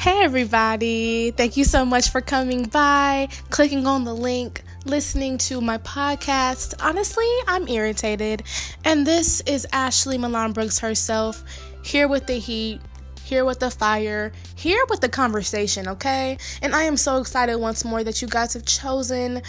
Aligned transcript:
Hey, 0.00 0.22
everybody. 0.22 1.30
Thank 1.30 1.58
you 1.58 1.64
so 1.64 1.84
much 1.84 2.08
for 2.08 2.22
coming 2.22 2.62
by, 2.62 3.28
clicking 3.50 3.86
on 3.86 4.04
the 4.04 4.14
link, 4.14 4.62
listening 4.86 5.36
to 5.36 5.60
my 5.60 5.76
podcast. 5.76 6.72
Honestly, 6.80 7.30
I'm 7.46 7.68
irritated. 7.68 8.44
And 8.82 9.06
this 9.06 9.42
is 9.42 9.66
Ashley 9.74 10.16
Milan 10.16 10.52
Brooks 10.52 10.78
herself, 10.78 11.44
here 11.84 12.08
with 12.08 12.26
the 12.26 12.38
heat, 12.38 12.80
here 13.24 13.44
with 13.44 13.60
the 13.60 13.70
fire, 13.70 14.32
here 14.56 14.82
with 14.88 15.02
the 15.02 15.08
conversation, 15.10 15.86
okay? 15.86 16.38
And 16.62 16.74
I 16.74 16.84
am 16.84 16.96
so 16.96 17.18
excited 17.18 17.58
once 17.58 17.84
more 17.84 18.02
that 18.02 18.22
you 18.22 18.28
guys 18.28 18.54
have 18.54 18.64
chosen 18.64 19.42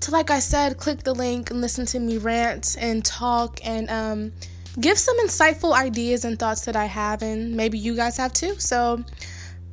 to, 0.00 0.10
like 0.10 0.30
I 0.30 0.38
said, 0.38 0.78
click 0.78 1.02
the 1.02 1.14
link 1.14 1.50
and 1.50 1.60
listen 1.60 1.84
to 1.84 2.00
me 2.00 2.16
rant 2.16 2.74
and 2.80 3.04
talk 3.04 3.60
and, 3.62 3.90
um, 3.90 4.32
give 4.80 4.98
some 4.98 5.18
insightful 5.20 5.74
ideas 5.74 6.24
and 6.24 6.38
thoughts 6.38 6.64
that 6.64 6.74
I 6.74 6.86
have, 6.86 7.20
and 7.20 7.54
maybe 7.54 7.76
you 7.76 7.94
guys 7.94 8.16
have 8.16 8.32
too. 8.32 8.58
So 8.58 9.04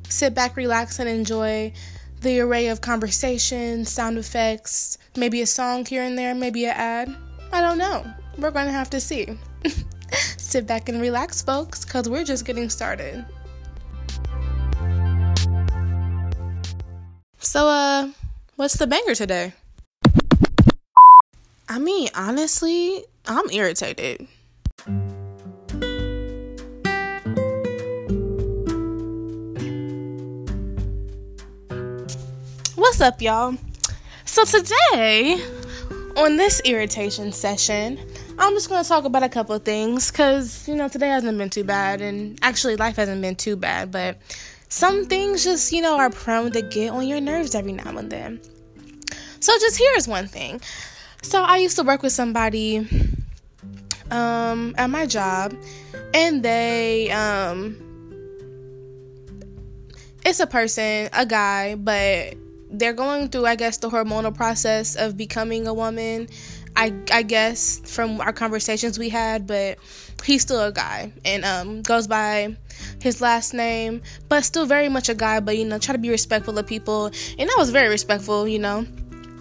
sit 0.08 0.34
back, 0.34 0.56
relax, 0.56 0.98
and 0.98 1.08
enjoy 1.08 1.72
the 2.20 2.40
array 2.40 2.68
of 2.68 2.80
conversation, 2.80 3.84
sound 3.84 4.18
effects, 4.18 4.98
maybe 5.16 5.40
a 5.40 5.46
song 5.46 5.84
here 5.84 6.02
and 6.02 6.18
there, 6.18 6.34
maybe 6.34 6.64
an 6.66 6.74
ad. 6.74 7.16
I 7.52 7.60
don't 7.60 7.78
know. 7.78 8.04
We're 8.38 8.50
going 8.50 8.66
to 8.66 8.72
have 8.72 8.90
to 8.90 9.00
see. 9.00 9.28
sit 10.36 10.66
back 10.66 10.88
and 10.88 11.00
relax, 11.00 11.42
folks, 11.42 11.84
because 11.84 12.08
we're 12.08 12.24
just 12.24 12.44
getting 12.44 12.70
started. 12.70 13.24
So, 17.38 17.68
uh, 17.68 18.10
what's 18.56 18.76
the 18.76 18.86
banger 18.86 19.14
today? 19.14 19.52
I 21.68 21.78
mean, 21.78 22.08
honestly, 22.14 23.04
I'm 23.26 23.50
irritated. 23.50 24.26
What's 32.88 33.02
up, 33.02 33.20
y'all? 33.20 33.54
So, 34.24 34.46
today 34.46 35.38
on 36.16 36.38
this 36.38 36.62
irritation 36.64 37.32
session, 37.32 37.98
I'm 38.38 38.54
just 38.54 38.70
going 38.70 38.82
to 38.82 38.88
talk 38.88 39.04
about 39.04 39.22
a 39.22 39.28
couple 39.28 39.54
of 39.54 39.62
things 39.62 40.10
because, 40.10 40.66
you 40.66 40.74
know, 40.74 40.88
today 40.88 41.08
hasn't 41.08 41.36
been 41.36 41.50
too 41.50 41.64
bad, 41.64 42.00
and 42.00 42.38
actually, 42.40 42.76
life 42.76 42.96
hasn't 42.96 43.20
been 43.20 43.36
too 43.36 43.56
bad, 43.56 43.92
but 43.92 44.16
some 44.70 45.04
things 45.04 45.44
just, 45.44 45.70
you 45.70 45.82
know, 45.82 45.98
are 45.98 46.08
prone 46.08 46.50
to 46.52 46.62
get 46.62 46.88
on 46.88 47.06
your 47.06 47.20
nerves 47.20 47.54
every 47.54 47.72
now 47.72 47.94
and 47.94 48.10
then. 48.10 48.40
So, 49.40 49.52
just 49.58 49.76
here's 49.76 50.08
one 50.08 50.26
thing. 50.26 50.62
So, 51.20 51.42
I 51.42 51.58
used 51.58 51.76
to 51.76 51.82
work 51.82 52.02
with 52.02 52.14
somebody 52.14 52.88
um, 54.10 54.74
at 54.78 54.88
my 54.88 55.04
job, 55.04 55.54
and 56.14 56.42
they, 56.42 57.10
um, 57.10 57.76
it's 60.24 60.40
a 60.40 60.46
person, 60.46 61.10
a 61.12 61.26
guy, 61.26 61.74
but 61.74 62.34
they're 62.70 62.92
going 62.92 63.28
through, 63.28 63.46
I 63.46 63.56
guess, 63.56 63.78
the 63.78 63.88
hormonal 63.88 64.34
process 64.34 64.96
of 64.96 65.16
becoming 65.16 65.66
a 65.66 65.74
woman. 65.74 66.28
I, 66.76 66.92
I 67.10 67.22
guess 67.22 67.80
from 67.84 68.20
our 68.20 68.32
conversations 68.32 68.98
we 68.98 69.08
had, 69.08 69.46
but 69.46 69.78
he's 70.24 70.42
still 70.42 70.62
a 70.62 70.70
guy 70.70 71.12
and 71.24 71.44
um, 71.44 71.82
goes 71.82 72.06
by 72.06 72.56
his 73.00 73.20
last 73.20 73.52
name, 73.52 74.02
but 74.28 74.44
still 74.44 74.66
very 74.66 74.88
much 74.88 75.08
a 75.08 75.14
guy. 75.14 75.40
But 75.40 75.56
you 75.56 75.64
know, 75.64 75.78
try 75.78 75.92
to 75.92 75.98
be 75.98 76.10
respectful 76.10 76.56
of 76.58 76.66
people, 76.66 77.06
and 77.38 77.50
I 77.50 77.54
was 77.58 77.70
very 77.70 77.88
respectful. 77.88 78.46
You 78.46 78.60
know, 78.60 78.86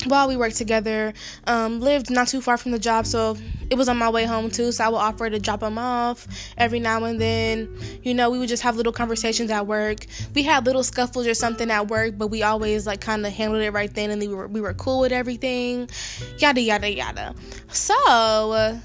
while 0.06 0.28
we 0.28 0.38
worked 0.38 0.56
together, 0.56 1.14
um, 1.45 1.80
lived 1.80 2.09
not 2.09 2.28
too 2.28 2.42
far 2.42 2.58
from 2.58 2.72
the 2.72 2.80
job, 2.80 3.06
so 3.06 3.38
it 3.70 3.76
was 3.76 3.90
on 3.90 3.98
my 3.98 4.09
way 4.09 4.26
home 4.26 4.50
too. 4.50 4.72
So 4.72 4.84
I 4.84 4.89
would 4.89 4.98
offer 4.98 5.30
to 5.30 5.39
drop 5.39 5.64
him 5.64 5.78
off 5.78 6.28
every 6.58 6.80
now 6.80 7.04
and 7.04 7.20
then. 7.20 7.70
You 8.04 8.14
know, 8.14 8.30
we 8.30 8.39
would 8.39 8.50
just 8.50 8.64
have 8.64 8.76
little 8.76 8.94
conversations 8.94 9.52
at 9.52 9.67
work. 9.67 10.06
We 10.34 10.44
had 10.44 10.66
little 10.66 10.84
scuffles 10.84 11.28
or 11.28 11.34
something 11.34 11.70
at 11.72 11.88
work, 11.88 12.17
but 12.17 12.28
we 12.28 12.44
always 12.44 12.86
like 12.86 13.02
kind 13.02 13.26
of 13.26 13.34
handled 13.34 13.64
it 13.64 13.72
right 13.72 13.94
then, 13.94 14.12
and 14.12 14.22
we 14.22 14.28
were 14.28 14.48
we 14.48 14.62
were 14.62 14.73
cool 14.73 15.02
with 15.02 15.11
everything. 15.11 15.89
Yada 16.38 16.61
yada 16.61 16.92
yada. 16.92 17.36
So 17.70 18.80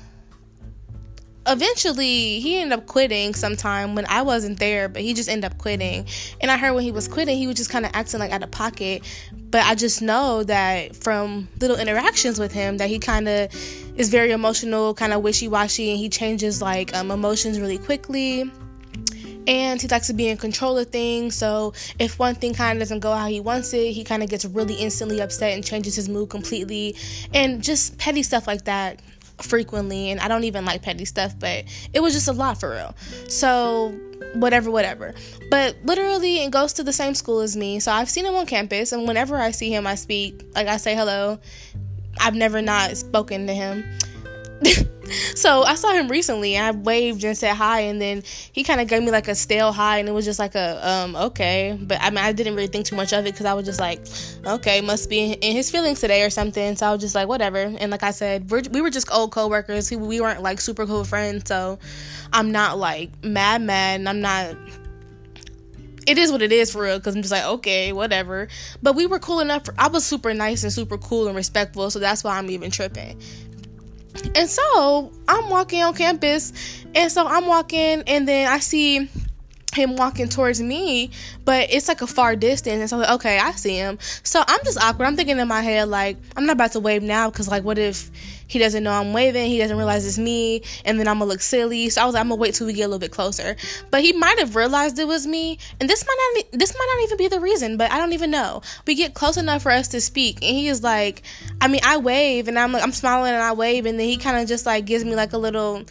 eventually 1.47 2.41
he 2.41 2.59
ended 2.59 2.79
up 2.79 2.87
quitting 2.87 3.35
sometime 3.35 3.95
when 3.95 4.07
I 4.07 4.23
wasn't 4.23 4.59
there, 4.59 4.89
but 4.89 5.03
he 5.03 5.15
just 5.15 5.29
ended 5.29 5.51
up 5.51 5.59
quitting. 5.59 6.07
And 6.41 6.51
I 6.51 6.57
heard 6.57 6.73
when 6.73 6.85
he 6.85 6.93
was 6.93 7.09
quitting, 7.09 7.37
he 7.37 7.47
was 7.47 7.57
just 7.57 7.71
kind 7.71 7.85
of 7.85 7.93
acting 7.95 8.21
like 8.21 8.31
out 8.31 8.43
of 8.43 8.51
pocket. 8.51 9.03
But 9.51 9.65
I 9.65 9.75
just 9.75 10.03
know 10.03 10.45
that 10.45 10.97
from 10.97 11.49
little 11.61 11.77
interactions 11.77 12.39
with 12.39 12.53
him 12.53 12.79
that 12.79 12.89
he 12.89 12.99
kind 12.99 13.29
of 13.29 13.55
is 13.97 14.09
very 14.09 14.31
emotional, 14.31 14.95
kind 14.95 15.13
of 15.13 15.23
wishy-washy, 15.23 15.91
and 15.91 15.99
he 15.99 16.09
changes 16.09 16.63
like 16.63 16.95
um, 16.95 17.11
emotions 17.11 17.61
really 17.61 17.79
quickly. 17.79 18.51
And 19.49 19.83
he 19.83 19.89
likes 19.89 20.07
to 20.07 20.13
be 20.13 20.29
in 20.29 20.37
control 20.37 20.79
of 20.79 20.91
things. 20.91 21.35
So 21.35 21.73
if 21.99 22.17
one 22.17 22.37
thing 22.37 22.55
kind 22.55 22.79
of 22.79 22.81
doesn't 22.81 23.01
go 23.01 23.13
how 23.13 23.27
he 23.27 23.41
wants 23.41 23.75
it, 23.75 23.91
he 23.91 24.05
kind 24.05 24.23
of 24.23 24.31
gets 24.31 24.45
really 24.45 24.75
instantly 24.75 25.21
upset 25.21 25.55
and 25.55 25.65
changes 25.65 25.97
his 25.97 26.09
mood 26.09 26.31
completely. 26.31 26.95
And 27.35 27.61
just 27.61 27.99
petty 27.99 28.23
stuff 28.23 28.47
like 28.47 28.67
that 28.67 29.01
frequently 29.41 30.11
and 30.11 30.21
I 30.21 30.29
don't 30.29 30.45
even 30.45 30.65
like 30.65 30.83
petty 30.83 31.05
stuff, 31.05 31.39
but 31.39 31.65
it 31.93 32.01
was 32.01 32.13
just 32.13 32.29
a 32.29 32.33
lot 32.33 32.61
for 32.61 32.71
real. 32.71 32.95
So 33.29 33.99
whatever, 34.35 34.71
whatever. 34.71 35.15
But 35.51 35.77
literally 35.85 36.43
it 36.43 36.51
goes 36.51 36.73
to 36.75 36.83
the 36.83 36.93
same 36.93 37.15
school 37.15 37.41
as 37.41 37.57
me. 37.57 37.81
So 37.81 37.93
I've 37.93 38.11
seen 38.11 38.25
him 38.25 38.35
on 38.35 38.47
campus 38.47 38.93
and 38.93 39.07
whenever 39.07 39.37
I 39.37 39.51
see 39.51 39.73
him 39.73 39.87
I 39.87 39.95
speak, 39.95 40.45
like 40.55 40.69
I 40.69 40.77
say 40.77 40.95
hello. 40.95 41.39
I've 42.21 42.35
never 42.35 42.61
not 42.61 42.97
spoken 42.97 43.47
to 43.47 43.55
him. 43.55 43.85
so 45.35 45.63
I 45.63 45.75
saw 45.75 45.93
him 45.93 46.09
recently 46.09 46.55
and 46.57 46.67
I 46.67 46.79
waved 46.79 47.25
and 47.25 47.37
said 47.37 47.55
hi 47.55 47.81
and 47.81 48.01
then 48.01 48.23
he 48.53 48.65
kind 48.65 48.81
of 48.81 48.89
gave 48.89 49.03
me 49.03 49.11
like 49.11 49.29
a 49.29 49.35
stale 49.35 49.73
hi 49.73 49.99
and 49.99 50.09
it 50.09 50.13
was 50.13 50.25
just 50.25 50.39
like 50.39 50.55
a 50.55 50.89
um 50.89 51.17
okay 51.17 51.79
but 51.81 52.01
I 52.01 52.11
mean 52.11 52.19
I 52.19 52.33
didn't 52.33 52.55
really 52.55 52.69
think 52.69 52.87
too 52.87 52.97
much 52.97 53.13
of 53.13 53.27
it 53.27 53.33
because 53.33 53.47
I 53.47 53.55
was 53.55 53.67
just 53.67 53.81
like 53.81 54.01
okay 54.47 54.81
must 54.81 55.11
be 55.11 55.33
in 55.33 55.57
his 55.57 55.71
feelings 55.71 56.01
today 56.01 56.23
or 56.23 56.31
something 56.31 56.77
so 56.77 56.87
I 56.87 56.93
was 56.93 57.01
just 57.01 57.15
like 57.15 57.29
whatever 57.29 57.59
and 57.59 57.91
like 57.91 58.03
I 58.03 58.11
said 58.11 58.51
we're, 58.51 58.63
we 58.71 58.81
were 58.81 58.91
just 58.91 59.13
old 59.13 59.33
coworkers. 59.33 59.91
we 59.91 60.21
weren't 60.21 60.43
like 60.43 60.61
super 60.61 60.87
cool 60.87 61.05
friends 61.05 61.45
so 61.47 61.79
I'm 62.33 62.53
not 62.53 62.79
like 62.79 63.11
mad 63.25 63.63
mad 63.63 64.01
and 64.01 64.09
I'm 64.09 64.21
not 64.21 64.57
it 66.07 66.19
is 66.19 66.33
what 66.33 66.43
it 66.43 66.53
is 66.53 66.73
for 66.73 66.83
real 66.83 66.99
because 66.99 67.15
I'm 67.15 67.23
just 67.23 67.33
like, 67.33 67.45
okay, 67.45 67.93
whatever. 67.93 68.49
But 68.83 68.97
we 68.97 69.07
were 69.07 69.21
cool 69.21 69.39
enough. 69.39 69.67
For, 69.67 69.75
I 69.79 69.89
was 69.89 70.05
super 70.05 70.35
nice 70.35 70.65
and 70.65 70.73
super 70.73 70.99
cool 70.99 71.29
and 71.29 71.37
respectful, 71.37 71.91
so 71.91 72.01
that's 72.01 72.25
why 72.25 72.39
I'm 72.39 72.51
even 72.51 72.73
tripping. 72.73 73.21
And 74.35 74.49
so 74.49 75.13
I'm 75.29 75.51
walking 75.51 75.83
on 75.83 75.95
campus, 75.95 76.53
and 76.95 77.11
so 77.11 77.27
I'm 77.27 77.47
walking, 77.47 78.03
and 78.07 78.27
then 78.29 78.49
I 78.49 78.59
see 78.59 79.09
him 79.75 79.97
walking 79.97 80.29
towards 80.29 80.61
me, 80.61 81.11
but 81.45 81.69
it's 81.71 81.89
like 81.89 82.03
a 82.03 82.07
far 82.07 82.37
distance. 82.37 82.81
And 82.81 82.91
so, 82.91 82.99
like, 82.99 83.11
okay, 83.11 83.39
I 83.39 83.53
see 83.53 83.77
him. 83.77 83.99
So 84.23 84.43
I'm 84.47 84.61
just 84.65 84.81
awkward. 84.83 85.07
I'm 85.07 85.17
thinking 85.17 85.39
in 85.39 85.49
my 85.49 85.63
head, 85.63 85.89
like, 85.89 86.17
I'm 86.37 86.47
not 86.47 86.55
about 86.55 86.73
to 86.73 86.81
wave 86.81 87.03
now 87.03 87.31
because, 87.31 87.49
like, 87.49 87.65
what 87.65 87.79
if 87.79 88.11
he 88.47 88.59
doesn't 88.59 88.83
know 88.83 88.93
I'm 88.93 89.15
waving? 89.15 89.47
He 89.47 89.59
doesn't 89.59 89.77
realize 89.77 90.07
it's 90.07 90.19
me, 90.19 90.63
and 90.85 91.01
then 91.01 91.09
I'm 91.09 91.19
gonna 91.19 91.31
look 91.31 91.41
silly. 91.41 91.89
So 91.89 92.03
I 92.03 92.05
was 92.05 92.15
like, 92.15 92.21
I'm 92.21 92.29
gonna 92.29 92.41
wait 92.41 92.55
till 92.55 92.67
we 92.67 92.75
get 92.75 92.83
a 92.83 92.89
little 92.89 92.99
bit 92.99 93.11
closer. 93.11 93.57
But 93.91 94.03
he 94.03 94.13
might 94.13 94.39
have 94.39 94.57
realized 94.57 94.99
it 94.99 95.09
was 95.09 95.27
me, 95.27 95.59
and 95.81 95.89
this 95.89 96.05
might 96.07 96.45
not 96.51 96.61
this 96.61 96.75
might 96.75 96.95
not 96.95 97.05
even 97.05 97.17
be 97.17 97.29
the 97.29 97.41
reason. 97.41 97.79
But 97.79 97.91
I 97.91 97.99
don't 97.99 98.13
even 98.13 98.31
know. 98.31 98.61
We 98.87 98.95
get 98.95 99.15
close 99.15 99.39
enough 99.39 99.63
for 99.63 99.73
us 99.73 99.89
to 99.89 100.01
speak, 100.01 100.37
and 100.43 100.55
he 100.55 100.69
is 100.69 100.83
like, 100.83 101.23
I 101.63 101.69
mean, 101.69 101.81
I 101.83 101.97
wave, 101.97 102.47
and 102.49 102.59
I'm 102.59 102.73
like, 102.73 102.83
I'm 102.83 102.93
smiling, 102.93 103.33
and 103.33 103.43
I 103.43 103.53
wave, 103.53 103.87
and 103.87 103.99
then 103.99 104.07
he 104.07 104.19
kind 104.19 104.37
of 104.37 104.47
just 104.47 104.67
like 104.67 104.85
gives 104.85 105.05
me 105.05 105.15
like 105.15 105.33
a 105.33 105.39
little 105.39 105.85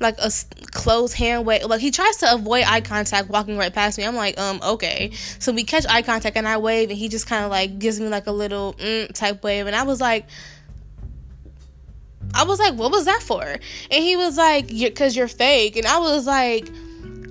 like 0.00 0.18
a 0.18 0.30
closed 0.72 1.14
hand 1.14 1.46
way. 1.46 1.62
Like 1.64 1.80
he 1.80 1.90
tries 1.90 2.16
to 2.18 2.32
avoid 2.32 2.64
eye 2.66 2.80
contact 2.80 3.28
walking 3.28 3.56
right 3.56 3.72
past 3.72 3.98
me. 3.98 4.04
I'm 4.04 4.16
like, 4.16 4.38
um, 4.38 4.60
okay. 4.62 5.10
So 5.38 5.52
we 5.52 5.64
catch 5.64 5.86
eye 5.86 6.02
contact 6.02 6.36
and 6.36 6.46
I 6.46 6.58
wave 6.58 6.90
and 6.90 6.98
he 6.98 7.08
just 7.08 7.26
kind 7.26 7.44
of 7.44 7.50
like 7.50 7.78
gives 7.78 8.00
me 8.00 8.08
like 8.08 8.26
a 8.26 8.32
little 8.32 8.74
mm, 8.74 9.12
type 9.12 9.42
wave. 9.42 9.66
And 9.66 9.74
I 9.74 9.82
was 9.82 10.00
like, 10.00 10.26
I 12.34 12.44
was 12.44 12.58
like, 12.58 12.74
what 12.74 12.92
was 12.92 13.06
that 13.06 13.22
for? 13.22 13.42
And 13.42 14.04
he 14.04 14.16
was 14.16 14.36
like, 14.36 14.68
because 14.68 15.16
you're 15.16 15.28
fake. 15.28 15.76
And 15.76 15.86
I 15.86 15.98
was 15.98 16.26
like, 16.26 16.68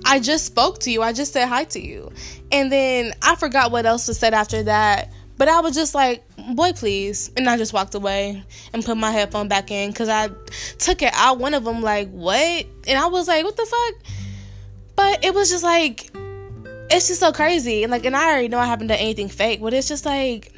I 0.04 0.20
just 0.20 0.44
spoke 0.44 0.80
to 0.80 0.90
you. 0.90 1.02
I 1.02 1.12
just 1.12 1.32
said 1.32 1.46
hi 1.46 1.64
to 1.64 1.80
you. 1.80 2.12
And 2.50 2.72
then 2.72 3.12
I 3.22 3.36
forgot 3.36 3.70
what 3.70 3.86
else 3.86 4.08
was 4.08 4.18
said 4.18 4.34
after 4.34 4.64
that. 4.64 5.12
But 5.36 5.48
I 5.48 5.60
was 5.60 5.74
just 5.74 5.94
like, 5.94 6.24
boy, 6.54 6.72
please. 6.72 7.30
And 7.36 7.48
I 7.48 7.56
just 7.56 7.72
walked 7.72 7.94
away 7.94 8.42
and 8.72 8.84
put 8.84 8.96
my 8.96 9.10
headphone 9.10 9.48
back 9.48 9.70
in 9.70 9.90
because 9.90 10.08
I 10.08 10.28
took 10.78 11.02
it 11.02 11.12
out. 11.14 11.38
One 11.38 11.54
of 11.54 11.64
them, 11.64 11.82
like, 11.82 12.10
what? 12.10 12.66
And 12.86 12.98
I 12.98 13.06
was 13.06 13.28
like, 13.28 13.44
what 13.44 13.56
the 13.56 13.66
fuck? 13.66 14.12
But 14.96 15.24
it 15.24 15.34
was 15.34 15.50
just 15.50 15.64
like, 15.64 16.10
it's 16.90 17.08
just 17.08 17.20
so 17.20 17.32
crazy. 17.32 17.82
And 17.82 17.90
like, 17.90 18.04
and 18.04 18.16
I 18.16 18.30
already 18.30 18.48
know 18.48 18.58
I 18.58 18.66
haven't 18.66 18.88
done 18.88 18.98
anything 18.98 19.28
fake, 19.28 19.60
but 19.60 19.74
it's 19.74 19.88
just 19.88 20.04
like, 20.04 20.52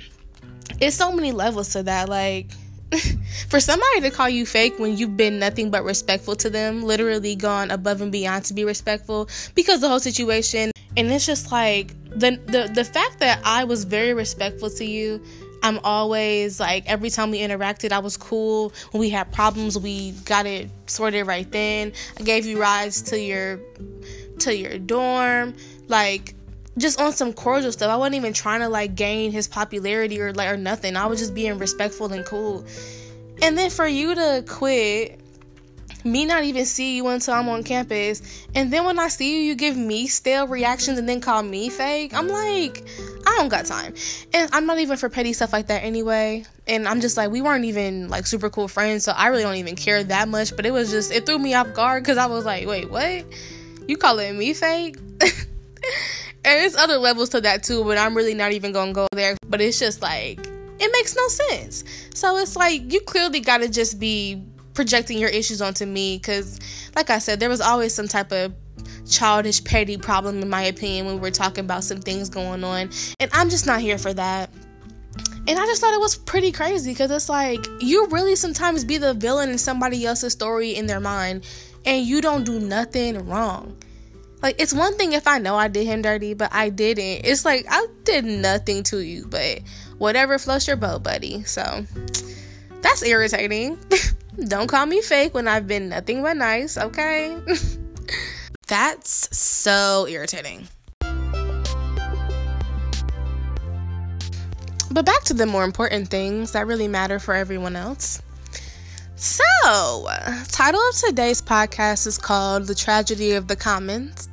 it's 0.81 0.97
so 0.97 1.13
many 1.13 1.33
levels 1.33 1.71
to 1.71 1.83
that. 1.83 2.09
Like, 2.09 2.51
for 3.49 3.61
somebody 3.61 4.01
to 4.03 4.11
call 4.11 4.29
you 4.29 4.47
fake 4.47 4.79
when 4.79 4.97
you've 4.97 5.17
been 5.17 5.39
nothing 5.39 5.71
but 5.71 5.85
respectful 5.85 6.37
to 6.37 6.51
them, 6.51 6.83
literally 6.83 7.37
gone 7.37 7.71
above 7.71 8.01
and 8.01 8.11
beyond 8.11 8.45
to 8.47 8.55
be 8.55 8.65
respectful 8.65 9.29
because 9.55 9.81
the 9.81 9.89
whole 9.89 10.01
situation, 10.01 10.73
and 10.97 11.11
it's 11.13 11.27
just 11.27 11.53
like, 11.53 11.95
the 12.11 12.41
the 12.47 12.71
the 12.75 12.85
fact 12.85 13.21
that 13.21 13.41
I 13.45 13.65
was 13.65 13.85
very 13.85 14.15
respectful 14.15 14.69
to 14.71 14.85
you 14.85 15.23
I'm 15.63 15.79
always 15.85 16.59
like 16.59 16.87
every 16.87 17.11
time 17.11 17.31
we 17.31 17.41
interacted, 17.41 17.93
I 17.93 17.99
was 17.99 18.17
cool. 18.17 18.73
When 18.93 19.01
we 19.01 19.11
had 19.11 19.31
problems, 19.33 19.79
we 19.79 20.13
got 20.25 20.47
it 20.47 20.71
sorted 20.87 21.27
right 21.27 21.51
then. 21.51 21.93
I 22.19 22.23
gave 22.23 22.47
you 22.47 22.61
rides 22.61 23.03
to 23.03 23.21
your 23.21 23.61
to 24.41 24.57
your 24.57 24.79
dorm. 24.79 25.55
Like 25.89 26.35
just 26.79 27.01
on 27.01 27.13
some 27.13 27.33
cordial 27.33 27.73
stuff. 27.73 27.91
I 27.91 27.97
wasn't 27.97 28.17
even 28.17 28.33
trying 28.33 28.61
to 28.61 28.69
like 28.69 28.95
gain 28.95 29.33
his 29.33 29.49
popularity 29.49 30.21
or 30.21 30.33
like 30.33 30.49
or 30.49 30.57
nothing. 30.57 30.97
I 30.97 31.07
was 31.07 31.19
just 31.19 31.35
being 31.35 31.59
respectful 31.59 32.13
and 32.13 32.25
cool. 32.25 32.65
And 33.43 33.57
then 33.57 33.71
for 33.71 33.87
you 33.87 34.15
to 34.15 34.45
quit 34.49 35.21
me 36.05 36.25
not 36.25 36.45
even 36.45 36.65
see 36.67 36.97
you 36.97 37.07
until 37.09 37.35
I'm 37.35 37.49
on 37.49 37.63
campus. 37.63 38.47
And 38.55 38.73
then 38.73 38.85
when 38.85 38.99
I 38.99 39.09
see 39.09 39.37
you, 39.37 39.43
you 39.43 39.55
give 39.55 39.77
me 39.77 40.07
stale 40.07 40.47
reactions 40.47 40.99
and 40.99 41.09
then 41.09 41.21
call 41.21 41.43
me 41.43 41.69
fake. 41.69 42.15
I'm 42.15 42.29
like, 42.29 42.85
I 43.27 43.37
don't 43.39 43.49
got 43.49 43.67
time. 43.67 43.95
And 44.33 44.51
I'm 44.53 44.67
not 44.67 44.79
even 44.79 44.97
for 44.97 45.09
petty 45.09 45.33
stuff 45.33 45.53
like 45.53 45.69
that 45.69 45.85
anyway. 45.85 46.45
And 46.67 46.89
I'm 46.89 47.01
just 47.01 47.17
like, 47.17 47.31
we 47.31 47.43
weren't 47.43 47.65
even 47.65 48.09
like 48.09 48.27
super 48.27 48.51
cool 48.51 48.69
friends, 48.69 49.05
so 49.05 49.13
I 49.13 49.29
really 49.29 49.43
don't 49.43 49.57
even 49.57 49.77
care 49.77 50.03
that 50.05 50.29
much. 50.29 50.55
But 50.55 50.67
it 50.67 50.71
was 50.71 50.91
just, 50.91 51.13
it 51.13 51.27
threw 51.27 51.39
me 51.39 51.55
off 51.55 51.73
guard 51.75 52.03
because 52.03 52.19
I 52.19 52.27
was 52.27 52.45
like, 52.45 52.67
wait, 52.67 52.91
what? 52.91 53.25
You 53.87 53.97
calling 53.97 54.39
me 54.39 54.55
fake? 54.55 54.97
and 55.21 55.29
there's 56.45 56.77
other 56.77 56.99
levels 56.99 57.31
to 57.31 57.41
that 57.41 57.63
too, 57.63 57.85
but 57.85 57.99
I'm 57.99 58.17
really 58.17 58.35
not 58.35 58.53
even 58.53 58.73
gonna 58.73 58.93
go 58.93 59.07
there. 59.13 59.37
But 59.49 59.61
it's 59.61 59.79
just 59.79 60.03
like, 60.03 60.39
it 60.81 60.91
makes 60.93 61.15
no 61.15 61.29
sense. 61.29 61.85
So 62.15 62.37
it's 62.39 62.57
like, 62.57 62.93
you 62.93 63.01
clearly 63.01 63.41
gotta 63.41 63.69
just 63.69 64.01
be 64.01 64.43
projecting 64.81 65.19
your 65.19 65.29
issues 65.29 65.61
onto 65.61 65.85
me 65.85 66.17
because 66.17 66.59
like 66.97 67.11
i 67.11 67.19
said 67.19 67.39
there 67.39 67.51
was 67.51 67.61
always 67.61 67.93
some 67.93 68.09
type 68.09 68.33
of 68.33 68.51
childish 69.07 69.63
petty 69.63 69.99
problem 69.99 70.41
in 70.41 70.49
my 70.49 70.63
opinion 70.63 71.05
when 71.05 71.17
we 71.17 71.21
were 71.21 71.31
talking 71.31 71.67
about 71.67 71.85
some 71.85 72.01
things 72.01 72.31
going 72.31 72.65
on. 72.65 72.89
And 73.19 73.31
i'm 73.35 73.51
just 73.51 73.67
not 73.67 73.81
here 73.81 73.99
for 73.99 74.15
that. 74.15 74.49
And 75.47 75.59
i 75.59 75.67
just 75.67 75.83
thought 75.83 75.93
it 75.93 76.01
was 76.01 76.17
pretty 76.17 76.51
crazy 76.51 76.93
because 76.93 77.11
it's 77.11 77.29
like 77.29 77.63
you 77.81 78.07
really 78.07 78.37
sometimes 78.37 78.83
be 78.87 78.97
the 78.97 79.13
villain 79.13 79.51
in 79.51 79.59
somebody 79.59 80.07
else's 80.07 80.33
story 80.33 80.71
in 80.71 80.87
their 80.87 80.99
mind 80.99 81.47
and 81.85 82.07
you 82.07 82.23
don't 82.23 82.45
do 82.45 82.59
nothing 82.59 83.27
wrong. 83.27 83.77
Like 84.41 84.59
it's 84.59 84.73
one 84.73 84.97
thing 84.97 85.13
if 85.13 85.27
i 85.27 85.37
know 85.37 85.57
i 85.57 85.69
did 85.69 85.87
him 85.87 86.01
dirty 86.01 86.33
but 86.33 86.55
i 86.55 86.71
didn't. 86.71 87.27
It's 87.27 87.45
like 87.45 87.67
i 87.69 87.87
did 88.05 88.25
nothing 88.25 88.83
to 88.85 89.01
you 89.01 89.27
but 89.27 89.61
whatever 89.99 90.39
floats 90.39 90.67
your 90.67 90.77
boat 90.77 91.03
buddy. 91.03 91.43
So 91.43 91.85
that's 92.81 93.03
irritating 93.03 93.79
Don't 94.47 94.69
call 94.69 94.87
me 94.87 95.03
fake 95.03 95.35
when 95.35 95.47
I've 95.47 95.67
been 95.67 95.91
nothing 95.91 96.23
but 96.23 96.37
nice, 96.37 96.79
okay? 96.79 97.37
That's 98.67 99.37
so 99.37 100.07
irritating. 100.09 100.69
But 104.93 105.05
back 105.05 105.23
to 105.25 105.35
the 105.35 105.47
more 105.47 105.65
important 105.65 106.09
things 106.09 106.53
that 106.53 106.67
really 106.67 106.89
matter 106.89 107.19
for 107.19 107.35
everyone 107.35 107.77
else. 107.77 108.23
So, 109.17 110.09
title 110.49 110.81
of 110.81 110.97
today's 110.97 111.43
podcast 111.43 112.07
is 112.07 112.17
called 112.17 112.67
The 112.67 112.75
Tragedy 112.75 113.33
of 113.33 113.47
the 113.47 113.57
Commons. 113.57 114.29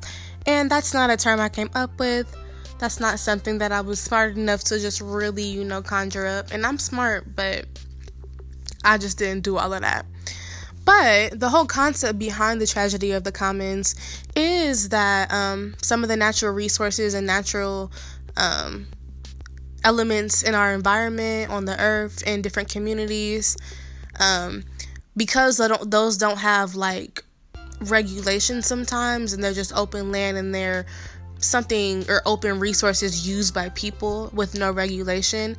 And 0.46 0.70
that's 0.70 0.94
not 0.94 1.10
a 1.10 1.16
term 1.16 1.40
I 1.40 1.50
came 1.50 1.68
up 1.74 1.98
with. 1.98 2.34
That's 2.78 2.98
not 2.98 3.18
something 3.18 3.58
that 3.58 3.70
I 3.70 3.82
was 3.82 4.00
smart 4.00 4.36
enough 4.36 4.64
to 4.64 4.78
just 4.78 5.00
really, 5.00 5.42
you 5.42 5.62
know, 5.62 5.82
conjure 5.82 6.26
up. 6.26 6.52
And 6.52 6.64
I'm 6.64 6.78
smart, 6.78 7.36
but 7.36 7.66
I 8.88 8.98
just 8.98 9.18
didn't 9.18 9.44
do 9.44 9.58
all 9.58 9.72
of 9.72 9.82
that. 9.82 10.06
But 10.84 11.38
the 11.38 11.50
whole 11.50 11.66
concept 11.66 12.18
behind 12.18 12.62
the 12.62 12.66
tragedy 12.66 13.12
of 13.12 13.22
the 13.22 13.32
commons 13.32 13.94
is 14.34 14.88
that 14.88 15.30
um, 15.30 15.74
some 15.82 16.02
of 16.02 16.08
the 16.08 16.16
natural 16.16 16.54
resources 16.54 17.12
and 17.12 17.26
natural 17.26 17.92
um, 18.38 18.86
elements 19.84 20.42
in 20.42 20.54
our 20.54 20.72
environment, 20.72 21.50
on 21.50 21.66
the 21.66 21.78
earth, 21.78 22.22
in 22.26 22.40
different 22.40 22.70
communities, 22.70 23.58
um, 24.18 24.64
because 25.16 25.60
those 25.84 26.16
don't 26.16 26.38
have 26.38 26.74
like 26.74 27.22
regulations 27.82 28.66
sometimes 28.66 29.34
and 29.34 29.44
they're 29.44 29.52
just 29.52 29.76
open 29.76 30.10
land 30.10 30.38
and 30.38 30.54
they're 30.54 30.86
something 31.38 32.04
or 32.08 32.22
open 32.24 32.58
resources 32.58 33.28
used 33.28 33.52
by 33.52 33.68
people 33.70 34.30
with 34.32 34.58
no 34.58 34.72
regulation. 34.72 35.56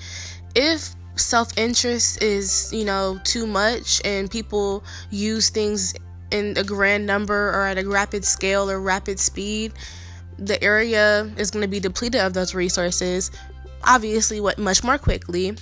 If 0.56 0.96
self 1.20 1.58
interest 1.58 2.24
is, 2.24 2.72
you 2.74 2.86
know, 2.86 3.20
too 3.24 3.46
much 3.46 4.02
and 4.06 4.30
people 4.30 4.84
use 5.10 5.50
things 5.50 5.94
in 6.32 6.56
a 6.58 6.64
grand 6.64 7.06
number 7.06 7.50
or 7.50 7.66
at 7.66 7.78
a 7.78 7.88
rapid 7.88 8.24
scale 8.26 8.70
or 8.70 8.80
rapid 8.80 9.20
speed, 9.20 9.74
the 10.38 10.62
area 10.64 11.32
is 11.38 11.52
going 11.52 11.62
to 11.62 11.68
be 11.68 11.80
depleted 11.80 12.22
of 12.22 12.34
those 12.34 12.56
resources, 12.56 13.32
obviously, 13.84 14.40
what 14.40 14.58
much 14.58 14.84
more 14.84 14.98
quickly. 14.98 15.56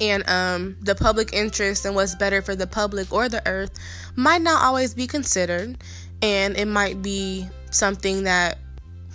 And 0.00 0.28
um, 0.28 0.76
the 0.80 0.94
public 0.94 1.32
interest 1.32 1.84
and 1.84 1.94
what's 1.94 2.14
better 2.16 2.42
for 2.42 2.56
the 2.56 2.66
public 2.66 3.12
or 3.12 3.28
the 3.28 3.46
earth 3.46 3.70
might 4.16 4.42
not 4.42 4.62
always 4.62 4.94
be 4.94 5.06
considered, 5.06 5.78
and 6.22 6.56
it 6.56 6.66
might 6.66 7.02
be 7.02 7.46
something 7.70 8.24
that 8.24 8.58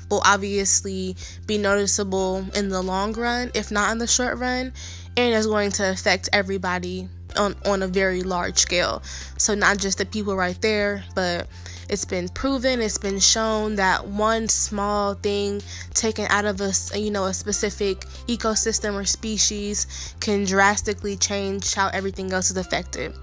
will 0.09 0.21
obviously 0.25 1.15
be 1.45 1.57
noticeable 1.57 2.45
in 2.55 2.69
the 2.69 2.81
long 2.81 3.13
run, 3.13 3.51
if 3.53 3.71
not 3.71 3.91
in 3.91 3.97
the 3.97 4.07
short 4.07 4.37
run 4.37 4.73
and 5.17 5.33
it's 5.33 5.47
going 5.47 5.71
to 5.71 5.89
affect 5.89 6.29
everybody 6.31 7.09
on, 7.35 7.55
on 7.65 7.81
a 7.81 7.87
very 7.87 8.21
large 8.21 8.57
scale. 8.59 9.01
So, 9.37 9.55
not 9.55 9.77
just 9.79 9.97
the 9.97 10.05
people 10.05 10.35
right 10.35 10.59
there, 10.61 11.03
but 11.15 11.47
it's 11.89 12.05
been 12.05 12.29
proven, 12.29 12.81
it's 12.81 12.97
been 12.97 13.19
shown 13.19 13.75
that 13.75 14.07
one 14.07 14.47
small 14.47 15.15
thing 15.15 15.61
taken 15.93 16.27
out 16.29 16.45
of 16.45 16.61
a 16.61 16.71
you 16.97 17.09
know 17.11 17.25
a 17.25 17.33
specific 17.33 18.01
ecosystem 18.27 18.93
or 18.93 19.05
species 19.05 20.15
can 20.19 20.45
drastically 20.45 21.17
change 21.17 21.73
how 21.73 21.87
everything 21.89 22.31
else 22.31 22.51
is 22.51 22.57
affected. 22.57 23.13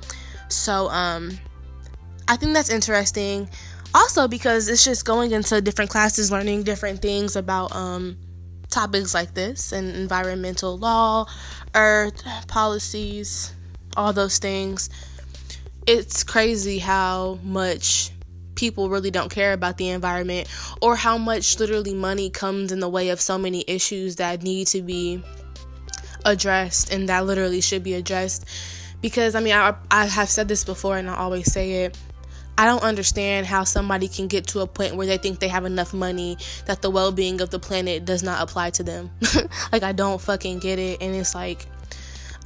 So, 0.48 0.88
um, 0.88 1.38
I 2.26 2.36
think 2.36 2.54
that's 2.54 2.70
interesting. 2.70 3.48
Also, 3.94 4.26
because 4.26 4.68
it's 4.68 4.84
just 4.84 5.04
going 5.04 5.30
into 5.30 5.60
different 5.60 5.90
classes, 5.90 6.32
learning 6.32 6.64
different 6.64 7.00
things 7.00 7.36
about 7.36 7.74
um, 7.74 8.18
topics 8.68 9.14
like 9.14 9.34
this 9.34 9.70
and 9.70 9.94
environmental 9.94 10.76
law, 10.76 11.26
earth, 11.76 12.20
policies, 12.48 13.54
all 13.96 14.12
those 14.12 14.38
things. 14.38 14.90
It's 15.86 16.24
crazy 16.24 16.78
how 16.78 17.38
much 17.44 18.10
people 18.56 18.88
really 18.88 19.10
don't 19.10 19.30
care 19.30 19.52
about 19.52 19.78
the 19.78 19.90
environment 19.90 20.48
or 20.80 20.96
how 20.96 21.16
much 21.16 21.58
literally 21.60 21.94
money 21.94 22.30
comes 22.30 22.72
in 22.72 22.80
the 22.80 22.88
way 22.88 23.10
of 23.10 23.20
so 23.20 23.38
many 23.38 23.64
issues 23.66 24.16
that 24.16 24.42
need 24.42 24.66
to 24.68 24.82
be 24.82 25.22
addressed 26.24 26.92
and 26.92 27.08
that 27.08 27.26
literally 27.26 27.60
should 27.60 27.82
be 27.82 27.94
addressed 27.94 28.46
because 29.02 29.34
I 29.34 29.40
mean 29.40 29.54
I, 29.54 29.74
I 29.90 30.06
have 30.06 30.30
said 30.30 30.48
this 30.48 30.64
before 30.64 30.96
and 30.96 31.10
I 31.10 31.16
always 31.16 31.52
say 31.52 31.84
it 31.84 31.98
I 32.56 32.66
don't 32.66 32.82
understand 32.82 33.46
how 33.46 33.64
somebody 33.64 34.06
can 34.06 34.28
get 34.28 34.46
to 34.48 34.60
a 34.60 34.66
point 34.66 34.94
where 34.94 35.06
they 35.06 35.18
think 35.18 35.40
they 35.40 35.48
have 35.48 35.64
enough 35.64 35.92
money 35.92 36.38
that 36.66 36.82
the 36.82 36.90
well 36.90 37.10
being 37.10 37.40
of 37.40 37.50
the 37.50 37.58
planet 37.58 38.04
does 38.04 38.22
not 38.22 38.42
apply 38.42 38.70
to 38.70 38.82
them. 38.82 39.10
like, 39.72 39.82
I 39.82 39.92
don't 39.92 40.20
fucking 40.20 40.60
get 40.60 40.78
it. 40.78 41.02
And 41.02 41.14
it's 41.14 41.34
like, 41.34 41.66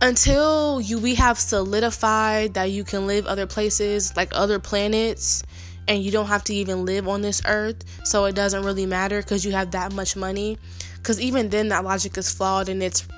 until 0.00 0.80
you 0.80 0.98
we 0.98 1.14
have 1.16 1.38
solidified 1.38 2.54
that 2.54 2.70
you 2.70 2.84
can 2.84 3.06
live 3.06 3.26
other 3.26 3.46
places, 3.46 4.16
like 4.16 4.30
other 4.32 4.58
planets, 4.58 5.42
and 5.88 6.02
you 6.02 6.10
don't 6.10 6.26
have 6.26 6.44
to 6.44 6.54
even 6.54 6.84
live 6.84 7.08
on 7.08 7.22
this 7.22 7.42
earth, 7.46 7.84
so 8.04 8.26
it 8.26 8.34
doesn't 8.34 8.62
really 8.62 8.86
matter 8.86 9.20
because 9.20 9.44
you 9.44 9.52
have 9.52 9.72
that 9.72 9.92
much 9.92 10.16
money. 10.16 10.58
Because 10.96 11.20
even 11.20 11.48
then, 11.48 11.68
that 11.68 11.84
logic 11.84 12.16
is 12.16 12.32
flawed, 12.32 12.68
and 12.68 12.82
it's 12.82 13.08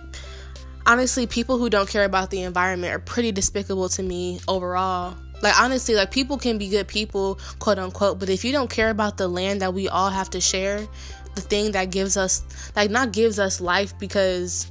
honestly, 0.87 1.27
people 1.27 1.59
who 1.59 1.69
don't 1.69 1.89
care 1.89 2.05
about 2.05 2.31
the 2.31 2.43
environment 2.43 2.95
are 2.95 2.99
pretty 2.99 3.33
despicable 3.33 3.89
to 3.91 4.03
me 4.03 4.41
overall. 4.49 5.17
Like 5.43 5.59
honestly, 5.61 5.95
like 5.95 6.11
people 6.11 6.39
can 6.39 6.59
be 6.59 6.69
good 6.69 6.89
people, 6.89 7.39
quote 7.59 7.79
unquote, 7.79 8.19
but 8.19 8.29
if 8.29 8.45
you 8.45 8.53
don't 8.53 8.71
care 8.71 8.91
about 8.91 9.17
the 9.17 9.29
land 9.29 9.63
that 9.63 9.75
we 9.75 9.89
all 9.89 10.11
have 10.11 10.31
to 10.31 10.41
share, 10.41 10.87
the 11.35 11.41
thing 11.41 11.73
that 11.73 11.91
gives 11.91 12.17
us 12.17 12.45
like 12.77 12.91
not 12.91 13.13
gives 13.13 13.39
us 13.39 13.61
life 13.61 13.99
because 13.99 14.71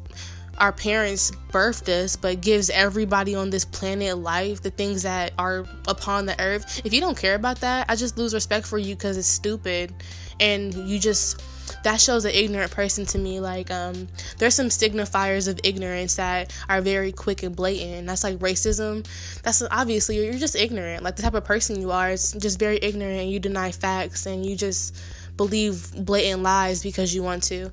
our 0.58 0.74
parents 0.74 1.32
birthed 1.52 1.88
us, 1.88 2.16
but 2.16 2.42
gives 2.42 2.70
everybody 2.70 3.34
on 3.34 3.50
this 3.50 3.64
planet 3.64 4.18
life, 4.18 4.62
the 4.62 4.70
things 4.70 5.04
that 5.04 5.32
are 5.40 5.66
upon 5.88 6.26
the 6.26 6.40
earth. 6.42 6.82
If 6.84 6.94
you 6.94 7.00
don't 7.00 7.18
care 7.18 7.36
about 7.36 7.62
that, 7.62 7.90
I 7.90 7.96
just 7.96 8.18
lose 8.18 8.34
respect 8.34 8.68
for 8.68 8.78
you 8.78 8.96
because 8.96 9.18
it's 9.18 9.28
stupid 9.28 9.94
and 10.40 10.74
you 10.74 11.00
just 11.00 11.42
that 11.84 12.02
shows 12.02 12.26
an 12.26 12.32
ignorant 12.32 12.72
person 12.72 13.06
to 13.08 13.18
me. 13.18 13.40
Like, 13.40 13.72
um, 13.72 14.08
there's 14.38 14.56
some 14.56 14.68
signifiers 14.68 15.48
of 15.48 15.60
ignorance 15.64 16.16
that 16.16 16.54
are 16.68 16.82
very 16.82 17.12
quick 17.12 17.44
and 17.44 17.56
blatant. 17.56 18.08
That's 18.08 18.24
like 18.24 18.38
racism. 18.40 19.08
That's 19.44 19.62
obviously 19.72 20.24
you're 20.24 20.34
just 20.34 20.56
ignorant. 20.56 21.04
Like 21.04 21.16
the 21.16 21.22
type 21.22 21.34
of 21.34 21.46
person 21.46 21.80
you 21.80 21.92
are, 21.92 22.10
it's 22.12 22.34
just 22.34 22.60
very 22.60 22.80
ignorant. 22.82 23.22
And 23.22 23.32
you 23.32 23.40
deny 23.40 23.72
facts 23.72 24.26
and 24.26 24.46
you 24.46 24.56
just 24.56 24.96
believe 25.38 25.94
blatant 26.06 26.44
lies 26.44 26.84
because 26.84 27.14
you 27.14 27.24
want 27.24 27.44
to. 27.44 27.72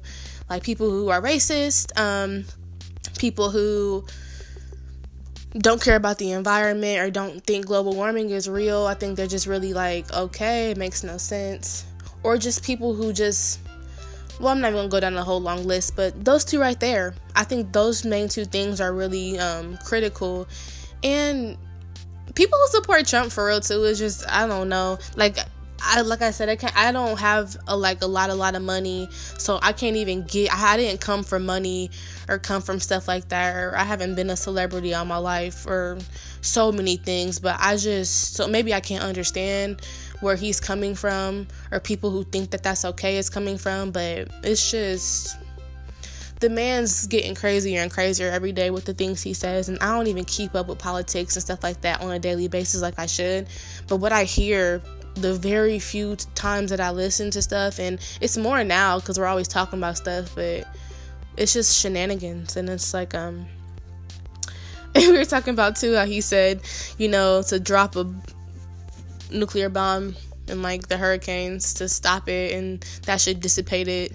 Like 0.48 0.62
people 0.62 0.88
who 0.88 1.08
are 1.08 1.20
racist, 1.20 1.98
um, 1.98 2.44
people 3.18 3.50
who 3.50 4.04
don't 5.58 5.80
care 5.80 5.96
about 5.96 6.18
the 6.18 6.32
environment 6.32 7.00
or 7.00 7.10
don't 7.10 7.42
think 7.44 7.66
global 7.66 7.94
warming 7.94 8.30
is 8.30 8.48
real. 8.48 8.86
I 8.86 8.94
think 8.94 9.16
they're 9.16 9.26
just 9.26 9.46
really 9.46 9.72
like, 9.72 10.12
okay, 10.12 10.70
it 10.70 10.76
makes 10.76 11.02
no 11.02 11.16
sense. 11.16 11.84
Or 12.22 12.36
just 12.36 12.64
people 12.64 12.94
who 12.94 13.12
just 13.12 13.60
well, 14.40 14.48
I'm 14.48 14.60
not 14.60 14.68
even 14.68 14.78
gonna 14.78 14.88
go 14.88 15.00
down 15.00 15.14
the 15.14 15.24
whole 15.24 15.40
long 15.40 15.64
list, 15.64 15.96
but 15.96 16.24
those 16.24 16.44
two 16.44 16.60
right 16.60 16.78
there, 16.78 17.14
I 17.34 17.44
think 17.44 17.72
those 17.72 18.04
main 18.04 18.28
two 18.28 18.44
things 18.44 18.80
are 18.80 18.92
really 18.92 19.38
um, 19.38 19.78
critical. 19.78 20.46
And 21.02 21.56
people 22.34 22.58
who 22.58 22.68
support 22.68 23.06
Trump 23.06 23.32
for 23.32 23.46
real 23.46 23.60
too 23.60 23.84
is 23.84 23.98
just 23.98 24.28
I 24.30 24.46
don't 24.46 24.68
know. 24.68 24.98
Like 25.16 25.38
I 25.82 26.00
like 26.00 26.22
I 26.22 26.30
said 26.30 26.48
I 26.48 26.56
can't 26.56 26.76
I 26.76 26.92
don't 26.92 27.18
have 27.18 27.56
a 27.66 27.76
like 27.76 28.02
a 28.02 28.06
lot 28.06 28.30
a 28.30 28.34
lot 28.34 28.54
of 28.54 28.62
money 28.62 29.08
so 29.10 29.58
I 29.62 29.72
can't 29.72 29.96
even 29.96 30.22
get 30.22 30.52
I 30.52 30.76
didn't 30.76 31.00
come 31.00 31.22
from 31.22 31.44
money 31.44 31.90
or 32.28 32.38
come 32.38 32.62
from 32.62 32.80
stuff 32.80 33.06
like 33.08 33.28
that 33.28 33.54
or 33.54 33.76
I 33.76 33.84
haven't 33.84 34.14
been 34.14 34.30
a 34.30 34.36
celebrity 34.36 34.94
all 34.94 35.04
my 35.04 35.18
life 35.18 35.66
or 35.66 35.98
so 36.40 36.72
many 36.72 36.96
things 36.96 37.38
but 37.38 37.56
I 37.60 37.76
just 37.76 38.34
so 38.34 38.48
maybe 38.48 38.72
I 38.72 38.80
can't 38.80 39.04
understand 39.04 39.82
where 40.20 40.36
he's 40.36 40.60
coming 40.60 40.94
from 40.94 41.46
or 41.70 41.80
people 41.80 42.10
who 42.10 42.24
think 42.24 42.50
that 42.50 42.62
that's 42.62 42.84
okay 42.84 43.16
is 43.16 43.28
coming 43.28 43.58
from 43.58 43.90
but 43.90 44.28
it's 44.42 44.70
just 44.70 45.36
the 46.40 46.50
man's 46.50 47.06
getting 47.06 47.34
crazier 47.34 47.80
and 47.80 47.90
crazier 47.90 48.30
every 48.30 48.52
day 48.52 48.70
with 48.70 48.84
the 48.84 48.94
things 48.94 49.22
he 49.22 49.32
says 49.32 49.68
and 49.68 49.78
I 49.80 49.96
don't 49.96 50.06
even 50.06 50.24
keep 50.24 50.54
up 50.54 50.68
with 50.68 50.78
politics 50.78 51.34
and 51.36 51.42
stuff 51.42 51.62
like 51.62 51.80
that 51.82 52.00
on 52.02 52.10
a 52.10 52.18
daily 52.18 52.48
basis 52.48 52.82
like 52.82 52.98
I 52.98 53.06
should 53.06 53.48
but 53.88 53.96
what 53.96 54.12
I 54.12 54.24
hear 54.24 54.82
the 55.16 55.34
very 55.34 55.78
few 55.78 56.16
times 56.34 56.70
that 56.70 56.80
I 56.80 56.90
listen 56.90 57.30
to 57.32 57.42
stuff, 57.42 57.78
and 57.78 57.98
it's 58.20 58.36
more 58.36 58.62
now 58.62 59.00
because 59.00 59.18
we're 59.18 59.26
always 59.26 59.48
talking 59.48 59.78
about 59.78 59.96
stuff, 59.96 60.34
but 60.34 60.68
it's 61.36 61.52
just 61.52 61.78
shenanigans, 61.78 62.56
and 62.56 62.68
it's 62.68 62.94
like 62.94 63.14
um. 63.14 63.46
we 64.94 65.12
were 65.12 65.24
talking 65.24 65.52
about 65.52 65.76
too 65.76 65.94
how 65.94 66.06
he 66.06 66.20
said, 66.20 66.62
you 66.96 67.08
know, 67.08 67.42
to 67.42 67.60
drop 67.60 67.96
a 67.96 68.04
nuclear 69.30 69.68
bomb 69.68 70.14
and 70.48 70.62
like 70.62 70.88
the 70.88 70.96
hurricanes 70.96 71.74
to 71.74 71.88
stop 71.88 72.28
it, 72.28 72.52
and 72.52 72.80
that 73.04 73.20
should 73.20 73.40
dissipate 73.40 73.88
it. 73.88 74.12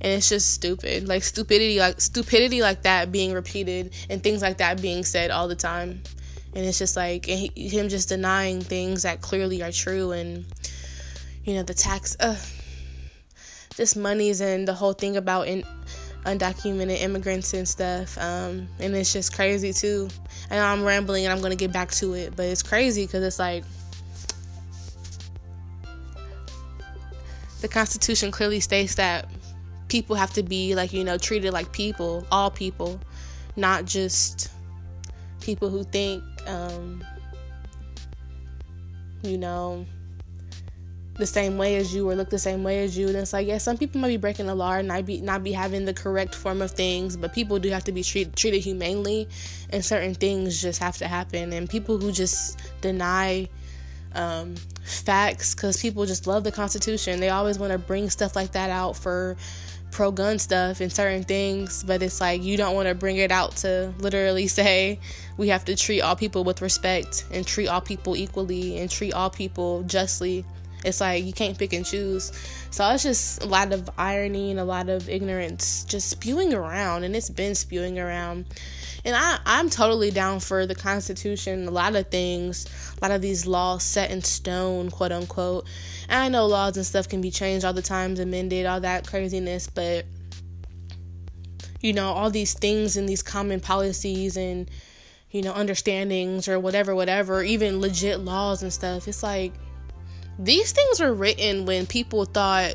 And 0.00 0.12
it's 0.12 0.28
just 0.28 0.52
stupid, 0.52 1.08
like 1.08 1.22
stupidity, 1.22 1.78
like 1.78 2.00
stupidity 2.00 2.60
like 2.60 2.82
that 2.82 3.12
being 3.12 3.32
repeated, 3.32 3.94
and 4.10 4.22
things 4.22 4.42
like 4.42 4.58
that 4.58 4.80
being 4.80 5.04
said 5.04 5.30
all 5.30 5.48
the 5.48 5.56
time. 5.56 6.02
And 6.54 6.66
it's 6.66 6.78
just 6.78 6.96
like 6.96 7.24
he, 7.24 7.50
him 7.56 7.88
just 7.88 8.08
denying 8.08 8.60
things 8.60 9.04
that 9.04 9.20
clearly 9.22 9.62
are 9.62 9.72
true 9.72 10.12
and 10.12 10.44
you 11.44 11.54
know 11.54 11.62
the 11.62 11.74
tax 11.74 12.14
uh 12.20 12.36
just 13.74 13.96
monies 13.96 14.42
and 14.42 14.68
the 14.68 14.74
whole 14.74 14.92
thing 14.92 15.16
about 15.16 15.48
in 15.48 15.64
undocumented 16.26 17.00
immigrants 17.00 17.54
and 17.54 17.66
stuff. 17.66 18.18
Um 18.18 18.68
and 18.80 18.94
it's 18.94 19.12
just 19.12 19.34
crazy 19.34 19.72
too. 19.72 20.08
And 20.50 20.60
i'm 20.60 20.84
rambling 20.84 21.24
and 21.24 21.32
i'm 21.32 21.40
gonna 21.40 21.56
get 21.56 21.72
back 21.72 21.90
to 21.92 22.12
it 22.12 22.36
but 22.36 22.44
it's 22.44 22.62
crazy 22.62 23.06
because 23.06 23.24
it's 23.24 23.38
like 23.38 23.64
the 27.62 27.68
constitution 27.68 28.30
clearly 28.30 28.60
states 28.60 28.94
that 28.96 29.30
people 29.88 30.14
have 30.14 30.32
to 30.32 30.42
be 30.42 30.74
like 30.74 30.92
you 30.92 31.04
know 31.04 31.16
treated 31.16 31.52
like 31.52 31.70
people 31.72 32.26
all 32.30 32.50
people 32.50 33.00
not 33.56 33.84
just 33.84 34.50
people 35.40 35.68
who 35.68 35.82
think 35.84 36.22
um, 36.46 37.02
you 39.22 39.38
know, 39.38 39.86
the 41.16 41.26
same 41.26 41.58
way 41.58 41.76
as 41.76 41.94
you 41.94 42.08
or 42.08 42.14
look 42.14 42.30
the 42.30 42.38
same 42.38 42.64
way 42.64 42.82
as 42.82 42.96
you. 42.96 43.06
And 43.08 43.16
it's 43.16 43.32
like, 43.32 43.46
yeah, 43.46 43.58
some 43.58 43.76
people 43.76 44.00
might 44.00 44.08
be 44.08 44.16
breaking 44.16 44.46
the 44.46 44.54
law 44.54 44.72
and 44.72 44.88
not 44.88 45.04
be 45.04 45.20
not 45.20 45.44
be 45.44 45.52
having 45.52 45.84
the 45.84 45.94
correct 45.94 46.34
form 46.34 46.62
of 46.62 46.70
things, 46.70 47.16
but 47.16 47.32
people 47.32 47.58
do 47.58 47.68
have 47.70 47.84
to 47.84 47.92
be 47.92 48.02
treat, 48.02 48.34
treated 48.34 48.60
humanely, 48.60 49.28
and 49.70 49.84
certain 49.84 50.14
things 50.14 50.60
just 50.60 50.80
have 50.80 50.96
to 50.98 51.06
happen. 51.06 51.52
And 51.52 51.68
people 51.68 51.98
who 51.98 52.12
just 52.12 52.60
deny 52.80 53.48
um, 54.14 54.54
facts 54.84 55.54
because 55.54 55.80
people 55.80 56.06
just 56.06 56.26
love 56.26 56.44
the 56.44 56.52
Constitution, 56.52 57.20
they 57.20 57.28
always 57.28 57.58
want 57.58 57.72
to 57.72 57.78
bring 57.78 58.10
stuff 58.10 58.36
like 58.36 58.52
that 58.52 58.70
out 58.70 58.96
for 58.96 59.36
pro 59.92 60.10
gun 60.10 60.38
stuff 60.38 60.80
and 60.80 60.92
certain 60.92 61.22
things, 61.22 61.84
but 61.84 62.02
it's 62.02 62.20
like 62.20 62.42
you 62.42 62.56
don't 62.56 62.74
want 62.74 62.88
to 62.88 62.94
bring 62.94 63.18
it 63.18 63.30
out 63.30 63.56
to 63.56 63.92
literally 63.98 64.46
say 64.48 64.98
we 65.36 65.48
have 65.48 65.64
to 65.66 65.76
treat 65.76 66.00
all 66.00 66.16
people 66.16 66.42
with 66.44 66.62
respect 66.62 67.26
and 67.30 67.46
treat 67.46 67.68
all 67.68 67.80
people 67.80 68.16
equally 68.16 68.78
and 68.78 68.90
treat 68.90 69.12
all 69.12 69.30
people 69.30 69.82
justly. 69.84 70.44
It's 70.84 71.00
like 71.00 71.24
you 71.24 71.32
can't 71.32 71.56
pick 71.58 71.72
and 71.72 71.84
choose. 71.84 72.32
So 72.70 72.88
it's 72.90 73.02
just 73.02 73.42
a 73.42 73.46
lot 73.46 73.72
of 73.72 73.88
irony 73.98 74.50
and 74.50 74.58
a 74.58 74.64
lot 74.64 74.88
of 74.88 75.08
ignorance 75.08 75.84
just 75.84 76.08
spewing 76.08 76.54
around, 76.54 77.04
and 77.04 77.14
it's 77.14 77.30
been 77.30 77.54
spewing 77.54 77.98
around. 77.98 78.46
And 79.04 79.16
I, 79.16 79.40
I'm 79.44 79.68
totally 79.68 80.10
down 80.10 80.40
for 80.40 80.66
the 80.66 80.74
Constitution, 80.74 81.66
a 81.66 81.70
lot 81.70 81.96
of 81.96 82.08
things, 82.08 82.66
a 83.00 83.04
lot 83.04 83.10
of 83.10 83.20
these 83.20 83.46
laws 83.46 83.82
set 83.82 84.10
in 84.10 84.22
stone, 84.22 84.90
quote 84.90 85.12
unquote. 85.12 85.66
And 86.08 86.22
I 86.22 86.28
know 86.28 86.46
laws 86.46 86.76
and 86.76 86.86
stuff 86.86 87.08
can 87.08 87.20
be 87.20 87.30
changed 87.30 87.64
all 87.64 87.72
the 87.72 87.82
times, 87.82 88.20
amended, 88.20 88.66
all 88.66 88.80
that 88.80 89.06
craziness, 89.06 89.68
but 89.68 90.04
you 91.80 91.92
know, 91.92 92.12
all 92.12 92.30
these 92.30 92.54
things 92.54 92.96
and 92.96 93.08
these 93.08 93.22
common 93.22 93.58
policies 93.58 94.36
and 94.36 94.70
you 95.32 95.40
know, 95.40 95.52
understandings 95.54 96.46
or 96.46 96.60
whatever, 96.60 96.94
whatever, 96.94 97.42
even 97.42 97.80
legit 97.80 98.20
laws 98.20 98.62
and 98.62 98.72
stuff. 98.72 99.08
It's 99.08 99.22
like 99.22 99.52
these 100.38 100.72
things 100.72 101.00
were 101.00 101.12
written 101.12 101.66
when 101.66 101.86
people 101.86 102.24
thought 102.24 102.74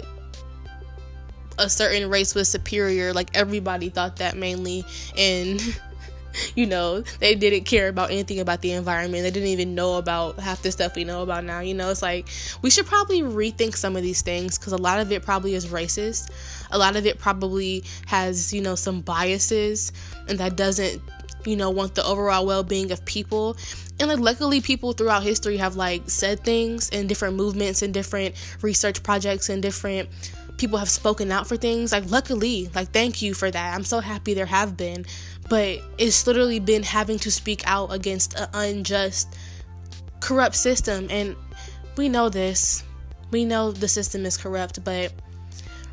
a 1.59 1.69
certain 1.69 2.09
race 2.09 2.35
was 2.35 2.49
superior, 2.49 3.13
like 3.13 3.35
everybody 3.35 3.89
thought 3.89 4.17
that 4.17 4.37
mainly, 4.37 4.85
and 5.17 5.61
you 6.55 6.65
know, 6.65 7.01
they 7.19 7.35
didn't 7.35 7.63
care 7.63 7.87
about 7.87 8.11
anything 8.11 8.39
about 8.39 8.61
the 8.61 8.71
environment. 8.71 9.23
They 9.23 9.31
didn't 9.31 9.49
even 9.49 9.75
know 9.75 9.97
about 9.97 10.39
half 10.39 10.61
the 10.61 10.71
stuff 10.71 10.95
we 10.95 11.03
know 11.03 11.23
about 11.23 11.43
now. 11.43 11.59
You 11.59 11.73
know, 11.73 11.89
it's 11.89 12.01
like 12.01 12.27
we 12.61 12.69
should 12.69 12.85
probably 12.85 13.21
rethink 13.21 13.75
some 13.75 13.95
of 13.95 14.03
these 14.03 14.21
things 14.21 14.57
because 14.57 14.73
a 14.73 14.77
lot 14.77 14.99
of 14.99 15.11
it 15.11 15.23
probably 15.23 15.55
is 15.55 15.67
racist. 15.67 16.29
A 16.71 16.77
lot 16.77 16.95
of 16.95 17.05
it 17.05 17.17
probably 17.19 17.83
has, 18.05 18.53
you 18.53 18.61
know, 18.61 18.75
some 18.75 19.01
biases 19.01 19.91
and 20.27 20.37
that 20.39 20.55
doesn't, 20.55 21.01
you 21.47 21.55
know, 21.55 21.69
want 21.69 21.95
the 21.95 22.03
overall 22.03 22.45
well 22.45 22.63
being 22.63 22.91
of 22.91 23.03
people. 23.05 23.57
And 23.99 24.09
like 24.09 24.19
luckily 24.19 24.61
people 24.61 24.93
throughout 24.93 25.23
history 25.23 25.57
have 25.57 25.75
like 25.75 26.09
said 26.09 26.41
things 26.41 26.89
in 26.89 27.07
different 27.07 27.35
movements 27.35 27.81
and 27.81 27.93
different 27.93 28.35
research 28.61 29.01
projects 29.01 29.49
and 29.49 29.61
different 29.61 30.09
people 30.57 30.77
have 30.77 30.89
spoken 30.89 31.31
out 31.31 31.47
for 31.47 31.55
things. 31.55 31.91
Like 31.91 32.09
luckily 32.11 32.69
like 32.75 32.91
thank 32.91 33.21
you 33.21 33.33
for 33.33 33.49
that. 33.49 33.73
I'm 33.73 33.85
so 33.85 33.99
happy 33.99 34.33
there 34.33 34.45
have 34.45 34.75
been. 34.75 35.05
But 35.49 35.79
it's 35.97 36.27
literally 36.27 36.59
been 36.59 36.83
having 36.83 37.17
to 37.19 37.31
speak 37.31 37.63
out 37.65 37.93
against 37.93 38.37
an 38.37 38.49
unjust 38.53 39.33
corrupt 40.19 40.55
system. 40.55 41.07
And 41.09 41.35
we 41.95 42.09
know 42.09 42.27
this. 42.27 42.83
We 43.31 43.45
know 43.45 43.71
the 43.71 43.87
system 43.87 44.25
is 44.25 44.37
corrupt 44.37 44.83
but 44.83 45.13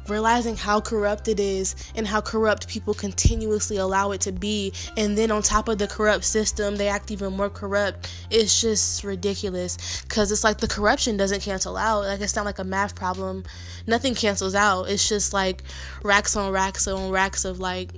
realizing 0.09 0.57
how 0.57 0.81
corrupt 0.81 1.29
it 1.29 1.41
is 1.41 1.75
and 1.95 2.07
how 2.07 2.21
corrupt 2.21 2.69
people 2.69 2.95
continuously 2.95 3.77
allow 3.77 4.11
it 4.13 4.21
to 4.21 4.33
be 4.33 4.73
and 4.97 5.17
then 5.17 5.31
on 5.31 5.43
top 5.43 5.69
of 5.69 5.79
the 5.79 5.87
corrupt 5.87 6.25
system 6.25 6.77
they 6.77 6.89
act 6.89 7.11
even 7.11 7.35
more 7.37 7.51
corrupt 7.51 8.13
it's 8.31 8.61
just 8.61 9.03
ridiculous 9.05 10.03
because 10.03 10.31
it's 10.31 10.45
like 10.45 10.59
the 10.59 10.69
corruption 10.69 11.17
doesn't 11.17 11.41
cancel 11.41 11.77
out 11.77 12.05
like 12.05 12.21
it's 12.21 12.37
not 12.37 12.45
like 12.45 12.59
a 12.59 12.65
math 12.65 12.95
problem 12.95 13.43
nothing 13.87 14.15
cancels 14.15 14.55
out 14.55 14.85
it's 14.85 15.09
just 15.09 15.33
like 15.33 15.63
racks 16.03 16.37
on 16.37 16.53
racks 16.53 16.87
on 16.87 17.11
racks 17.11 17.45
of 17.45 17.61
like 17.61 17.91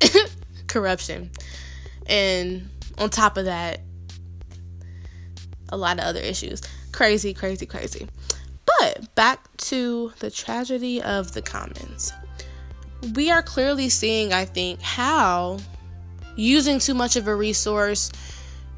corruption. 0.68 1.30
And 2.06 2.68
on 2.96 3.10
top 3.10 3.36
of 3.36 3.44
that, 3.46 3.80
a 5.70 5.76
lot 5.76 5.98
of 5.98 6.04
other 6.04 6.20
issues. 6.20 6.62
Crazy, 6.92 7.34
crazy, 7.34 7.66
crazy. 7.66 8.08
But 8.78 9.14
back 9.14 9.56
to 9.58 10.12
the 10.20 10.30
tragedy 10.30 11.02
of 11.02 11.32
the 11.32 11.42
commons. 11.42 12.12
We 13.14 13.30
are 13.30 13.42
clearly 13.42 13.88
seeing, 13.88 14.32
I 14.32 14.44
think, 14.44 14.80
how 14.82 15.58
using 16.36 16.78
too 16.78 16.94
much 16.94 17.16
of 17.16 17.26
a 17.28 17.34
resource 17.34 18.10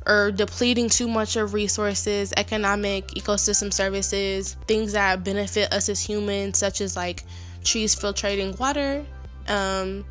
or 0.07 0.31
depleting 0.31 0.89
too 0.89 1.07
much 1.07 1.37
of 1.37 1.53
resources, 1.53 2.33
economic, 2.37 3.09
ecosystem 3.09 3.73
services, 3.73 4.57
things 4.67 4.93
that 4.93 5.23
benefit 5.25 5.73
us 5.73 5.89
as 5.89 6.01
humans, 6.01 6.59
such 6.59 6.81
as 6.81 6.97
like 6.97 7.25
trees 7.65 7.95
filtrating 7.95 8.59
water, 8.59 9.05
um, 9.49 10.05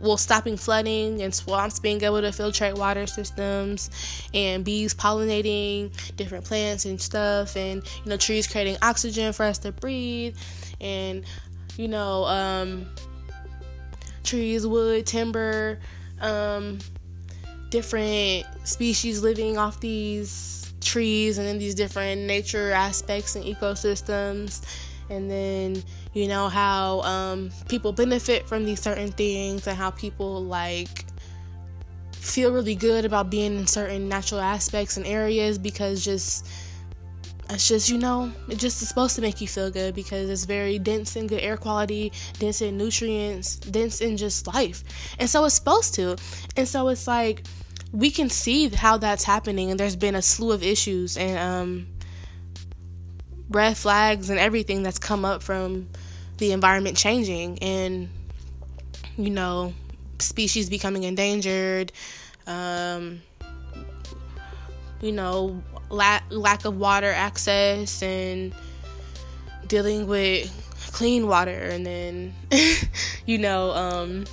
well 0.00 0.16
stopping 0.16 0.56
flooding 0.56 1.22
and 1.22 1.34
swamps 1.34 1.78
being 1.78 2.02
able 2.02 2.20
to 2.20 2.28
filtrate 2.28 2.76
water 2.76 3.06
systems 3.06 3.90
and 4.34 4.64
bees 4.64 4.94
pollinating 4.94 5.90
different 6.16 6.44
plants 6.44 6.84
and 6.84 7.00
stuff 7.00 7.56
and 7.56 7.82
you 8.04 8.10
know 8.10 8.16
trees 8.16 8.46
creating 8.46 8.76
oxygen 8.82 9.32
for 9.32 9.44
us 9.44 9.58
to 9.58 9.72
breathe. 9.72 10.36
And 10.80 11.24
you 11.76 11.88
know 11.88 12.24
um, 12.24 12.86
trees 14.24 14.66
wood 14.66 15.06
timber 15.06 15.78
um, 16.20 16.78
different 17.70 18.46
species 18.64 19.22
living 19.22 19.58
off 19.58 19.80
these 19.80 20.72
trees 20.80 21.38
and 21.38 21.46
in 21.48 21.58
these 21.58 21.74
different 21.74 22.22
nature 22.22 22.72
aspects 22.72 23.36
and 23.36 23.44
ecosystems. 23.44 24.64
And 25.10 25.30
then 25.30 25.82
you 26.16 26.26
know 26.26 26.48
how 26.48 27.02
um, 27.02 27.50
people 27.68 27.92
benefit 27.92 28.48
from 28.48 28.64
these 28.64 28.80
certain 28.80 29.12
things 29.12 29.66
and 29.66 29.76
how 29.76 29.90
people 29.90 30.42
like 30.42 31.04
feel 32.12 32.50
really 32.52 32.74
good 32.74 33.04
about 33.04 33.28
being 33.28 33.54
in 33.54 33.66
certain 33.66 34.08
natural 34.08 34.40
aspects 34.40 34.96
and 34.96 35.06
areas 35.06 35.58
because 35.58 36.02
just 36.02 36.48
it's 37.50 37.68
just 37.68 37.90
you 37.90 37.98
know 37.98 38.32
it 38.48 38.56
just 38.56 38.80
is 38.80 38.88
supposed 38.88 39.14
to 39.14 39.20
make 39.20 39.42
you 39.42 39.46
feel 39.46 39.70
good 39.70 39.94
because 39.94 40.30
it's 40.30 40.46
very 40.46 40.78
dense 40.78 41.16
in 41.16 41.26
good 41.26 41.40
air 41.40 41.58
quality 41.58 42.10
dense 42.38 42.62
in 42.62 42.78
nutrients 42.78 43.56
dense 43.56 44.00
in 44.00 44.16
just 44.16 44.46
life. 44.46 44.84
And 45.18 45.28
so 45.28 45.44
it's 45.44 45.54
supposed 45.54 45.92
to. 45.96 46.16
And 46.56 46.66
so 46.66 46.88
it's 46.88 47.06
like 47.06 47.44
we 47.92 48.10
can 48.10 48.30
see 48.30 48.70
how 48.70 48.96
that's 48.96 49.22
happening 49.22 49.70
and 49.70 49.78
there's 49.78 49.96
been 49.96 50.14
a 50.14 50.22
slew 50.22 50.52
of 50.52 50.62
issues 50.62 51.18
and 51.18 51.38
um 51.38 51.86
red 53.50 53.76
flags 53.76 54.30
and 54.30 54.38
everything 54.38 54.82
that's 54.82 54.98
come 54.98 55.26
up 55.26 55.42
from 55.42 55.88
the 56.38 56.52
environment 56.52 56.96
changing 56.96 57.58
and 57.60 58.08
you 59.16 59.30
know 59.30 59.72
species 60.18 60.68
becoming 60.68 61.04
endangered 61.04 61.92
um, 62.46 63.22
you 65.00 65.12
know 65.12 65.62
lack 65.90 66.24
lack 66.30 66.64
of 66.64 66.76
water 66.76 67.10
access 67.10 68.02
and 68.02 68.54
dealing 69.66 70.06
with 70.06 70.50
clean 70.92 71.26
water 71.26 71.50
and 71.50 71.84
then 71.84 72.34
you 73.26 73.38
know 73.38 73.70
um, 73.72 74.24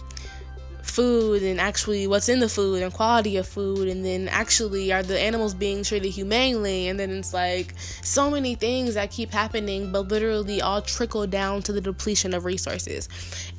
food 0.94 1.42
and 1.42 1.60
actually 1.60 2.06
what's 2.06 2.30
in 2.30 2.40
the 2.40 2.48
food 2.48 2.84
and 2.84 2.94
quality 2.94 3.38
of 3.38 3.48
food. 3.48 3.88
And 3.88 4.06
then 4.06 4.28
actually 4.28 4.94
are 4.94 5.04
the 5.04 5.20
animals 5.20 5.54
being 5.54 5.84
treated 5.84 6.10
humanely? 6.10 6.88
And 6.88 7.00
then 7.00 7.12
it's 7.12 7.34
like 7.34 7.74
so 8.04 8.30
many 8.30 8.56
things 8.56 8.94
that 8.94 9.10
keep 9.12 9.32
happening 9.32 9.92
but 9.92 10.08
literally 10.10 10.62
all 10.62 10.82
trickle 10.82 11.26
down 11.26 11.62
to 11.64 11.74
the 11.74 11.82
depletion 11.82 12.34
of 12.34 12.46
resources. 12.46 13.10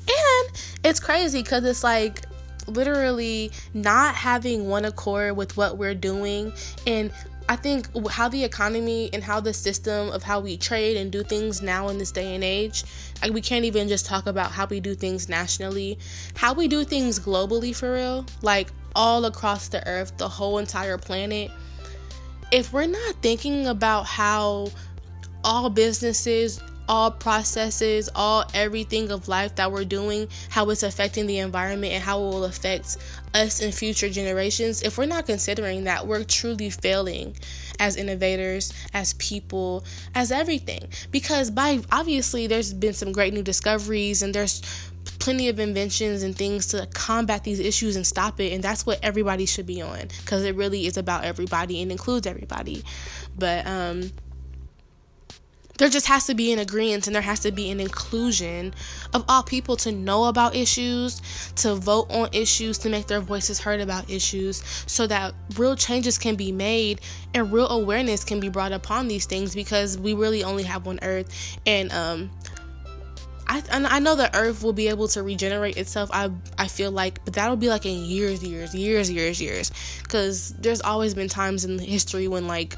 And 0.07 0.61
it's 0.83 0.99
crazy 0.99 1.41
because 1.41 1.65
it's 1.65 1.83
like 1.83 2.21
literally 2.67 3.51
not 3.73 4.15
having 4.15 4.67
one 4.67 4.85
accord 4.85 5.35
with 5.35 5.57
what 5.57 5.77
we're 5.77 5.95
doing. 5.95 6.53
And 6.87 7.11
I 7.47 7.55
think 7.55 7.89
how 8.09 8.27
the 8.27 8.43
economy 8.43 9.09
and 9.13 9.23
how 9.23 9.39
the 9.39 9.53
system 9.53 10.09
of 10.09 10.23
how 10.23 10.39
we 10.39 10.57
trade 10.57 10.97
and 10.97 11.11
do 11.11 11.21
things 11.21 11.61
now 11.61 11.89
in 11.89 11.97
this 11.99 12.11
day 12.11 12.33
and 12.33 12.43
age, 12.43 12.83
like 13.21 13.33
we 13.33 13.41
can't 13.41 13.65
even 13.65 13.87
just 13.87 14.05
talk 14.05 14.27
about 14.27 14.51
how 14.51 14.65
we 14.65 14.79
do 14.79 14.95
things 14.95 15.29
nationally, 15.29 15.97
how 16.35 16.53
we 16.53 16.67
do 16.67 16.83
things 16.83 17.19
globally 17.19 17.75
for 17.75 17.93
real, 17.93 18.25
like 18.41 18.69
all 18.95 19.25
across 19.25 19.67
the 19.67 19.85
earth, 19.87 20.17
the 20.17 20.29
whole 20.29 20.57
entire 20.57 20.97
planet. 20.97 21.51
If 22.51 22.71
we're 22.71 22.87
not 22.87 23.15
thinking 23.21 23.67
about 23.67 24.05
how 24.05 24.69
all 25.43 25.69
businesses 25.69 26.61
all 26.87 27.11
processes, 27.11 28.09
all 28.15 28.45
everything 28.53 29.11
of 29.11 29.27
life 29.27 29.55
that 29.55 29.71
we're 29.71 29.85
doing, 29.85 30.27
how 30.49 30.69
it's 30.69 30.83
affecting 30.83 31.25
the 31.25 31.39
environment 31.39 31.93
and 31.93 32.03
how 32.03 32.19
it 32.19 32.21
will 32.21 32.45
affect 32.45 32.97
us 33.33 33.61
in 33.61 33.71
future 33.71 34.09
generations, 34.09 34.81
if 34.83 34.97
we're 34.97 35.05
not 35.05 35.25
considering 35.25 35.85
that, 35.85 36.05
we're 36.05 36.23
truly 36.23 36.69
failing 36.69 37.35
as 37.79 37.95
innovators, 37.95 38.73
as 38.93 39.13
people, 39.13 39.85
as 40.13 40.31
everything. 40.31 40.87
Because 41.11 41.51
by 41.51 41.81
obviously 41.91 42.47
there's 42.47 42.73
been 42.73 42.93
some 42.93 43.11
great 43.11 43.33
new 43.33 43.43
discoveries 43.43 44.21
and 44.21 44.33
there's 44.33 44.61
plenty 45.19 45.49
of 45.49 45.59
inventions 45.59 46.23
and 46.23 46.35
things 46.35 46.67
to 46.67 46.87
combat 46.93 47.43
these 47.43 47.59
issues 47.59 47.95
and 47.95 48.05
stop 48.05 48.39
it. 48.39 48.53
And 48.53 48.63
that's 48.63 48.85
what 48.85 48.99
everybody 49.03 49.45
should 49.45 49.65
be 49.65 49.81
on. 49.81 50.07
Because 50.19 50.43
it 50.43 50.55
really 50.55 50.85
is 50.85 50.97
about 50.97 51.23
everybody 51.23 51.81
and 51.81 51.91
includes 51.91 52.27
everybody. 52.27 52.83
But 53.37 53.65
um 53.65 54.11
there 55.77 55.89
just 55.89 56.07
has 56.07 56.25
to 56.27 56.33
be 56.33 56.53
an 56.53 56.59
agreement 56.59 57.07
and 57.07 57.15
there 57.15 57.21
has 57.21 57.41
to 57.41 57.51
be 57.51 57.69
an 57.69 57.79
inclusion 57.79 58.73
of 59.13 59.25
all 59.27 59.43
people 59.43 59.75
to 59.77 59.91
know 59.91 60.25
about 60.25 60.55
issues, 60.55 61.21
to 61.55 61.75
vote 61.75 62.07
on 62.09 62.29
issues, 62.31 62.77
to 62.79 62.89
make 62.89 63.07
their 63.07 63.21
voices 63.21 63.59
heard 63.59 63.81
about 63.81 64.09
issues, 64.09 64.63
so 64.87 65.05
that 65.07 65.33
real 65.57 65.75
changes 65.75 66.17
can 66.17 66.35
be 66.35 66.51
made 66.51 67.01
and 67.33 67.51
real 67.51 67.67
awareness 67.67 68.23
can 68.23 68.39
be 68.39 68.49
brought 68.49 68.71
upon 68.71 69.07
these 69.07 69.25
things 69.25 69.53
because 69.53 69.97
we 69.97 70.13
really 70.13 70.43
only 70.43 70.63
have 70.63 70.85
one 70.85 70.99
earth. 71.01 71.57
And 71.65 71.91
um, 71.91 72.31
I, 73.47 73.61
I 73.71 73.99
know 73.99 74.15
the 74.15 74.35
earth 74.35 74.63
will 74.63 74.73
be 74.73 74.87
able 74.87 75.07
to 75.09 75.23
regenerate 75.23 75.77
itself. 75.77 76.09
I 76.11 76.31
I 76.57 76.67
feel 76.67 76.91
like, 76.91 77.23
but 77.25 77.33
that'll 77.33 77.57
be 77.57 77.69
like 77.69 77.85
in 77.85 78.05
years, 78.05 78.43
years, 78.43 78.73
years, 78.73 79.11
years, 79.11 79.41
years. 79.41 79.71
Because 80.01 80.53
there's 80.59 80.81
always 80.81 81.13
been 81.13 81.29
times 81.29 81.65
in 81.65 81.77
history 81.77 82.27
when 82.27 82.47
like 82.47 82.75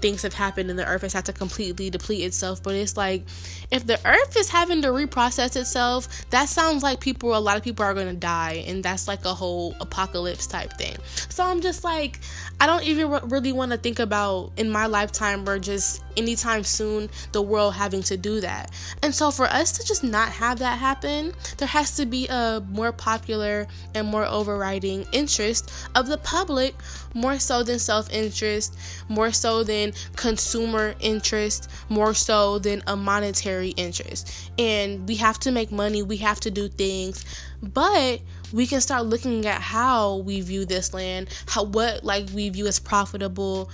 things 0.00 0.22
have 0.22 0.34
happened 0.34 0.70
and 0.70 0.78
the 0.78 0.86
earth 0.86 1.02
has 1.02 1.12
had 1.12 1.26
to 1.26 1.32
completely 1.32 1.90
deplete 1.90 2.24
itself. 2.24 2.62
But 2.62 2.74
it's 2.74 2.96
like 2.96 3.22
if 3.70 3.86
the 3.86 3.98
earth 4.04 4.36
is 4.36 4.48
having 4.48 4.82
to 4.82 4.88
reprocess 4.88 5.56
itself, 5.56 6.08
that 6.30 6.48
sounds 6.48 6.82
like 6.82 7.00
people, 7.00 7.36
a 7.36 7.38
lot 7.38 7.56
of 7.56 7.62
people 7.62 7.84
are 7.84 7.94
to 7.94 8.12
die. 8.14 8.64
And 8.66 8.82
that's 8.82 9.08
like 9.08 9.24
a 9.24 9.34
whole 9.34 9.74
apocalypse 9.80 10.46
type 10.46 10.72
thing. 10.74 10.96
So 11.28 11.44
I'm 11.44 11.60
just 11.60 11.84
like, 11.84 12.20
I 12.60 12.66
don't 12.66 12.84
even 12.84 13.10
really 13.28 13.52
want 13.52 13.72
to 13.72 13.78
think 13.78 13.98
about 13.98 14.52
in 14.56 14.70
my 14.70 14.86
lifetime 14.86 15.48
or 15.48 15.58
just 15.58 16.02
anytime 16.20 16.64
soon 16.64 17.08
the 17.32 17.42
world 17.42 17.74
having 17.74 18.02
to 18.04 18.16
do 18.16 18.40
that. 18.40 18.70
And 19.02 19.14
so 19.14 19.30
for 19.30 19.46
us 19.46 19.72
to 19.72 19.86
just 19.86 20.04
not 20.04 20.28
have 20.30 20.58
that 20.58 20.78
happen, 20.78 21.32
there 21.56 21.68
has 21.68 21.96
to 21.96 22.06
be 22.06 22.26
a 22.28 22.62
more 22.70 22.92
popular 22.92 23.66
and 23.94 24.06
more 24.06 24.26
overriding 24.26 25.06
interest 25.12 25.72
of 25.94 26.06
the 26.06 26.18
public 26.18 26.74
more 27.14 27.38
so 27.38 27.62
than 27.62 27.78
self 27.78 28.10
interest, 28.12 28.76
more 29.08 29.32
so 29.32 29.64
than 29.64 29.92
consumer 30.16 30.94
interest, 31.00 31.70
more 31.88 32.14
so 32.14 32.58
than 32.58 32.82
a 32.86 32.96
monetary 32.96 33.70
interest. 33.70 34.50
And 34.58 35.08
we 35.08 35.16
have 35.16 35.38
to 35.40 35.50
make 35.50 35.72
money, 35.72 36.02
we 36.02 36.18
have 36.18 36.40
to 36.40 36.50
do 36.50 36.68
things, 36.68 37.24
but 37.62 38.20
we 38.52 38.66
can 38.66 38.80
start 38.80 39.06
looking 39.06 39.46
at 39.46 39.60
how 39.60 40.16
we 40.18 40.40
view 40.40 40.64
this 40.64 40.92
land, 40.92 41.28
how 41.46 41.64
what 41.64 42.04
like 42.04 42.28
we 42.34 42.48
view 42.48 42.66
as 42.66 42.78
profitable, 42.78 43.70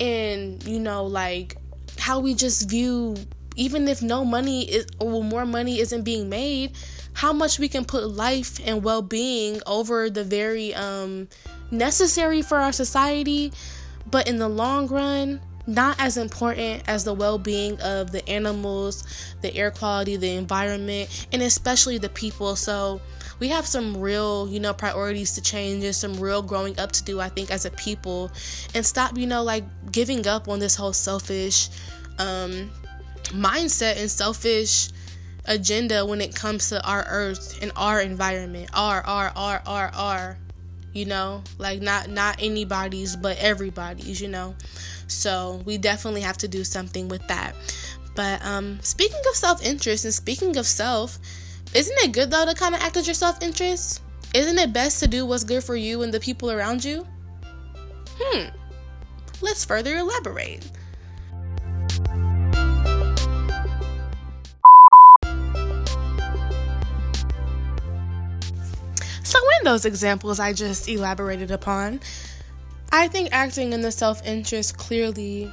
and 0.00 0.62
you 0.64 0.78
know, 0.78 1.04
like 1.04 1.56
how 1.98 2.20
we 2.20 2.34
just 2.34 2.68
view 2.68 3.16
even 3.56 3.88
if 3.88 4.00
no 4.02 4.24
money 4.24 4.62
is 4.70 4.86
or 5.00 5.22
more 5.24 5.44
money 5.44 5.80
isn't 5.80 6.02
being 6.02 6.28
made, 6.28 6.72
how 7.12 7.32
much 7.32 7.58
we 7.58 7.68
can 7.68 7.84
put 7.84 8.08
life 8.08 8.60
and 8.64 8.84
well-being 8.84 9.60
over 9.66 10.08
the 10.08 10.22
very 10.22 10.74
um 10.74 11.28
necessary 11.70 12.40
for 12.40 12.58
our 12.58 12.72
society, 12.72 13.52
but 14.10 14.28
in 14.28 14.38
the 14.38 14.48
long 14.48 14.86
run, 14.86 15.40
not 15.66 15.96
as 16.00 16.16
important 16.16 16.82
as 16.86 17.04
the 17.04 17.12
well 17.12 17.38
being 17.38 17.78
of 17.80 18.10
the 18.10 18.26
animals, 18.28 19.04
the 19.42 19.54
air 19.54 19.70
quality, 19.70 20.16
the 20.16 20.30
environment, 20.30 21.26
and 21.32 21.42
especially 21.42 21.98
the 21.98 22.08
people. 22.08 22.56
So, 22.56 23.00
we 23.40 23.48
have 23.48 23.66
some 23.66 23.96
real, 24.00 24.48
you 24.48 24.60
know, 24.60 24.72
priorities 24.72 25.32
to 25.34 25.40
change 25.40 25.84
and 25.84 25.94
some 25.94 26.14
real 26.14 26.42
growing 26.42 26.78
up 26.78 26.92
to 26.92 27.04
do, 27.04 27.20
I 27.20 27.28
think, 27.28 27.50
as 27.50 27.64
a 27.64 27.70
people, 27.70 28.30
and 28.74 28.84
stop, 28.84 29.16
you 29.16 29.26
know, 29.26 29.42
like 29.42 29.64
giving 29.92 30.26
up 30.26 30.48
on 30.48 30.58
this 30.58 30.74
whole 30.74 30.92
selfish 30.92 31.68
um, 32.18 32.70
mindset 33.26 34.00
and 34.00 34.10
selfish 34.10 34.90
agenda 35.44 36.04
when 36.04 36.20
it 36.20 36.34
comes 36.34 36.68
to 36.68 36.84
our 36.86 37.04
earth 37.08 37.58
and 37.62 37.72
our 37.76 38.00
environment. 38.00 38.70
R, 38.74 39.02
R, 39.06 39.32
R, 39.34 39.62
R, 39.66 39.90
R 39.94 40.38
you 40.92 41.04
know? 41.04 41.42
Like 41.58 41.80
not 41.80 42.10
not 42.10 42.36
anybody's 42.40 43.16
but 43.16 43.38
everybody's 43.38 44.20
you 44.20 44.28
know? 44.28 44.54
So 45.06 45.62
we 45.64 45.78
definitely 45.78 46.22
have 46.22 46.38
to 46.38 46.48
do 46.48 46.64
something 46.64 47.08
with 47.08 47.26
that. 47.28 47.54
But 48.14 48.44
um 48.44 48.78
speaking 48.82 49.20
of 49.28 49.36
self-interest 49.36 50.04
and 50.04 50.14
speaking 50.14 50.56
of 50.56 50.66
self 50.66 51.18
isn't 51.74 51.98
it 51.98 52.12
good 52.12 52.30
though 52.30 52.46
to 52.46 52.54
kind 52.54 52.74
of 52.74 52.80
act 52.80 52.96
as 52.96 53.06
your 53.06 53.14
self-interest? 53.14 54.02
Isn't 54.34 54.58
it 54.58 54.72
best 54.72 55.00
to 55.00 55.08
do 55.08 55.24
what's 55.24 55.44
good 55.44 55.64
for 55.64 55.76
you 55.76 56.02
and 56.02 56.12
the 56.12 56.20
people 56.20 56.50
around 56.50 56.84
you? 56.84 57.06
Hmm. 58.18 58.48
Let's 59.40 59.64
further 59.64 59.96
elaborate. 59.96 60.68
So, 69.22 69.38
in 69.58 69.64
those 69.64 69.84
examples 69.84 70.40
I 70.40 70.52
just 70.52 70.88
elaborated 70.88 71.50
upon, 71.50 72.00
I 72.90 73.08
think 73.08 73.28
acting 73.32 73.72
in 73.72 73.82
the 73.82 73.92
self 73.92 74.26
interest 74.26 74.78
clearly, 74.78 75.50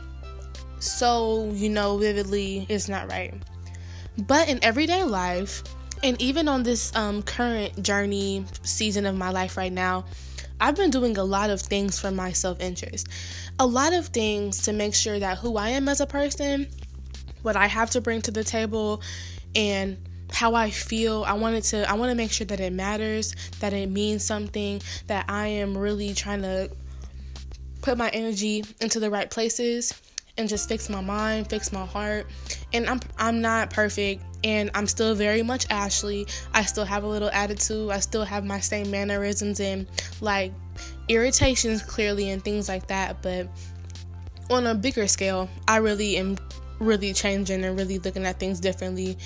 so 0.80 1.52
you 1.54 1.70
know, 1.70 1.98
vividly, 1.98 2.66
is 2.70 2.90
not 2.90 3.12
right. 3.12 3.34
But 4.18 4.48
in 4.48 4.64
everyday 4.64 5.04
life, 5.04 5.62
and 6.06 6.22
even 6.22 6.48
on 6.48 6.62
this 6.62 6.96
um, 6.96 7.24
current 7.24 7.82
journey 7.82 8.46
season 8.62 9.08
of 9.08 9.16
my 9.16 9.32
life 9.32 9.58
right 9.58 9.74
now, 9.74 10.06
I've 10.62 10.76
been 10.76 10.92
doing 10.92 11.18
a 11.18 11.24
lot 11.24 11.50
of 11.50 11.60
things 11.60 12.00
for 12.00 12.12
my 12.12 12.32
self 12.32 12.62
interest. 12.62 13.08
A 13.58 13.66
lot 13.66 13.92
of 13.92 14.08
things 14.08 14.62
to 14.64 14.74
make 14.74 14.94
sure 14.94 15.18
that 15.18 15.40
who 15.40 15.58
I 15.58 15.70
am 15.70 15.90
as 15.90 16.02
a 16.02 16.06
person, 16.06 16.68
what 17.42 17.56
I 17.56 17.66
have 17.66 17.90
to 17.92 18.02
bring 18.02 18.22
to 18.22 18.32
the 18.32 18.44
table, 18.44 19.02
and 19.56 19.98
how 20.32 20.54
I 20.54 20.70
feel. 20.70 21.24
I 21.24 21.34
wanted 21.34 21.64
to 21.66 21.90
I 21.90 21.94
want 21.94 22.12
to 22.12 22.16
make 22.16 22.32
sure 22.32 22.46
that 22.46 22.60
it 22.60 22.72
matters, 22.72 23.36
that 23.60 23.74
it 23.74 23.90
means 23.90 24.24
something, 24.24 24.84
that 25.08 25.26
I 25.28 25.48
am 25.48 25.76
really 25.76 26.14
trying 26.14 26.44
to 26.44 26.70
put 27.82 27.98
my 27.98 28.10
energy 28.10 28.64
into 28.80 29.00
the 29.00 29.10
right 29.10 29.30
places 29.32 30.00
and 30.38 30.48
just 30.48 30.70
fix 30.70 30.88
my 30.88 31.02
mind, 31.02 31.50
fix 31.50 31.74
my 31.74 31.86
heart. 31.86 32.28
And 32.74 32.88
I'm 32.88 33.00
I'm 33.18 33.42
not 33.42 33.72
perfect 33.72 34.24
and 34.46 34.72
I'm 34.74 34.88
still 34.88 35.14
very 35.14 35.44
much 35.44 35.66
Ashley. 35.70 36.26
I 36.54 36.64
still 36.64 36.86
have 36.86 37.04
a 37.04 37.08
little 37.08 37.30
attitude. 37.30 37.92
I 37.92 38.00
still 38.00 38.24
have 38.24 38.46
my 38.46 38.62
same 38.62 38.90
mannerisms 38.90 39.60
and 39.60 39.88
like 40.22 40.54
irritations 41.10 41.84
clearly 41.84 42.30
and 42.30 42.42
things 42.42 42.70
like 42.70 42.88
that, 42.88 43.22
but 43.22 43.50
on 44.50 44.68
a 44.68 44.76
bigger 44.76 45.08
scale, 45.08 45.50
I 45.68 45.78
really 45.78 46.16
am 46.18 46.38
really 46.80 47.14
changing 47.14 47.64
and 47.64 47.78
really 47.78 48.00
looking 48.00 48.26
at 48.26 48.38
things 48.38 48.60
differently 48.60 49.18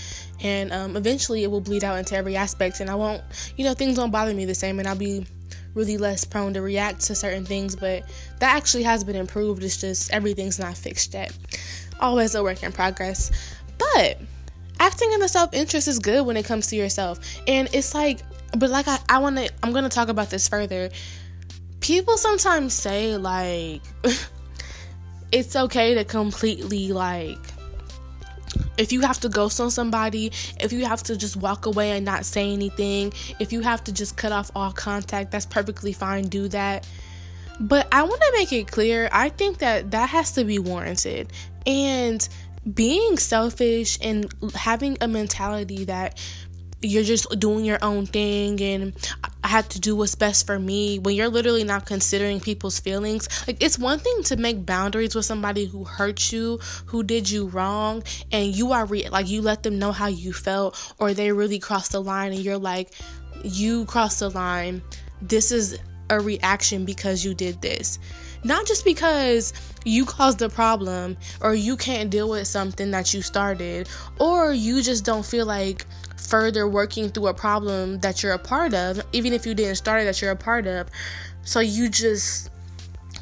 and 0.41 0.71
um, 0.71 0.95
eventually 0.95 1.43
it 1.43 1.49
will 1.49 1.59
bleed 1.59 1.83
out 1.83 1.97
into 1.97 2.15
every 2.15 2.35
aspect 2.35 2.79
and 2.79 2.91
i 2.91 2.93
won't 2.93 3.23
you 3.57 3.65
know 3.65 3.73
things 3.73 3.97
won't 3.97 4.11
bother 4.11 4.35
me 4.35 4.45
the 4.45 4.53
same 4.53 4.77
and 4.77 4.87
i'll 4.87 4.95
be 4.95 5.25
really 5.73 5.97
less 5.97 6.23
prone 6.23 6.53
to 6.53 6.61
react 6.61 7.01
to 7.01 7.15
certain 7.15 7.43
things 7.43 7.75
but 7.75 8.03
that 8.37 8.55
actually 8.55 8.83
has 8.83 9.03
been 9.03 9.15
improved 9.15 9.63
it's 9.63 9.77
just 9.77 10.13
everything's 10.13 10.59
not 10.59 10.77
fixed 10.77 11.15
yet 11.15 11.35
always 11.99 12.35
a 12.35 12.43
work 12.43 12.63
in 12.63 12.71
progress. 12.71 13.31
But 13.77 14.19
acting 14.79 15.11
in 15.13 15.19
the 15.19 15.27
self 15.27 15.53
interest 15.53 15.87
is 15.87 15.99
good 15.99 16.25
when 16.25 16.37
it 16.37 16.45
comes 16.45 16.67
to 16.67 16.75
yourself. 16.75 17.19
And 17.47 17.69
it's 17.73 17.93
like, 17.93 18.19
but 18.57 18.69
like, 18.69 18.87
I, 18.87 18.99
I 19.07 19.17
want 19.19 19.37
to, 19.37 19.49
I'm 19.63 19.71
going 19.71 19.83
to 19.83 19.89
talk 19.89 20.09
about 20.09 20.29
this 20.29 20.47
further. 20.47 20.89
People 21.79 22.17
sometimes 22.17 22.73
say, 22.73 23.17
like, 23.17 23.81
it's 25.31 25.55
okay 25.55 25.93
to 25.95 26.03
completely, 26.03 26.91
like, 26.91 27.37
if 28.77 28.91
you 28.91 29.01
have 29.01 29.19
to 29.19 29.29
ghost 29.29 29.59
on 29.59 29.69
somebody, 29.69 30.31
if 30.59 30.71
you 30.71 30.85
have 30.85 31.03
to 31.03 31.17
just 31.17 31.35
walk 31.35 31.65
away 31.65 31.91
and 31.91 32.05
not 32.05 32.25
say 32.25 32.51
anything, 32.51 33.13
if 33.39 33.51
you 33.51 33.61
have 33.61 33.83
to 33.83 33.91
just 33.91 34.17
cut 34.17 34.31
off 34.31 34.49
all 34.55 34.71
contact, 34.71 35.31
that's 35.31 35.45
perfectly 35.45 35.93
fine. 35.93 36.23
Do 36.23 36.47
that. 36.49 36.87
But 37.59 37.87
I 37.91 38.03
want 38.03 38.21
to 38.21 38.31
make 38.37 38.53
it 38.53 38.71
clear 38.71 39.09
I 39.11 39.29
think 39.29 39.57
that 39.57 39.91
that 39.91 40.09
has 40.09 40.31
to 40.33 40.45
be 40.45 40.59
warranted. 40.59 41.31
And 41.65 42.27
being 42.73 43.17
selfish 43.17 43.97
and 44.01 44.31
having 44.55 44.97
a 45.01 45.07
mentality 45.07 45.85
that 45.85 46.19
you're 46.81 47.03
just 47.03 47.27
doing 47.39 47.65
your 47.65 47.77
own 47.81 48.05
thing 48.05 48.61
and 48.61 48.93
I 49.43 49.49
have 49.49 49.67
to 49.69 49.79
do 49.79 49.95
what's 49.95 50.15
best 50.15 50.45
for 50.45 50.57
me 50.57 50.99
when 50.99 51.15
you're 51.15 51.29
literally 51.29 51.63
not 51.63 51.85
considering 51.85 52.39
people's 52.39 52.79
feelings. 52.79 53.27
Like 53.47 53.61
it's 53.61 53.77
one 53.77 53.99
thing 53.99 54.23
to 54.23 54.37
make 54.37 54.65
boundaries 54.65 55.15
with 55.15 55.25
somebody 55.25 55.65
who 55.65 55.83
hurt 55.83 56.31
you, 56.31 56.59
who 56.85 57.03
did 57.03 57.29
you 57.29 57.47
wrong, 57.47 58.03
and 58.31 58.55
you 58.55 58.71
are 58.71 58.85
re- 58.85 59.09
like 59.09 59.27
you 59.27 59.41
let 59.41 59.63
them 59.63 59.77
know 59.77 59.91
how 59.91 60.07
you 60.07 60.31
felt 60.31 60.93
or 60.99 61.13
they 61.13 61.31
really 61.31 61.59
crossed 61.59 61.91
the 61.91 62.01
line 62.01 62.31
and 62.31 62.41
you're 62.41 62.57
like 62.57 62.93
you 63.43 63.85
crossed 63.85 64.19
the 64.19 64.29
line. 64.29 64.81
This 65.21 65.51
is 65.51 65.79
a 66.09 66.19
reaction 66.19 66.85
because 66.85 67.25
you 67.25 67.33
did 67.33 67.61
this. 67.61 67.99
Not 68.43 68.65
just 68.65 68.85
because 68.85 69.53
you 69.85 70.05
caused 70.05 70.39
the 70.39 70.49
problem 70.49 71.17
or 71.41 71.53
you 71.53 71.77
can't 71.77 72.09
deal 72.09 72.29
with 72.29 72.47
something 72.47 72.91
that 72.91 73.13
you 73.13 73.21
started 73.21 73.89
or 74.19 74.53
you 74.53 74.81
just 74.81 75.05
don't 75.05 75.25
feel 75.25 75.45
like 75.45 75.85
further 76.17 76.67
working 76.67 77.09
through 77.09 77.27
a 77.27 77.33
problem 77.33 77.99
that 77.99 78.21
you're 78.21 78.33
a 78.33 78.39
part 78.39 78.73
of, 78.73 79.01
even 79.13 79.33
if 79.33 79.45
you 79.45 79.53
didn't 79.53 79.75
start 79.75 80.01
it, 80.01 80.05
that 80.05 80.21
you're 80.21 80.31
a 80.31 80.35
part 80.35 80.67
of. 80.67 80.89
So 81.43 81.59
you 81.59 81.89
just 81.89 82.49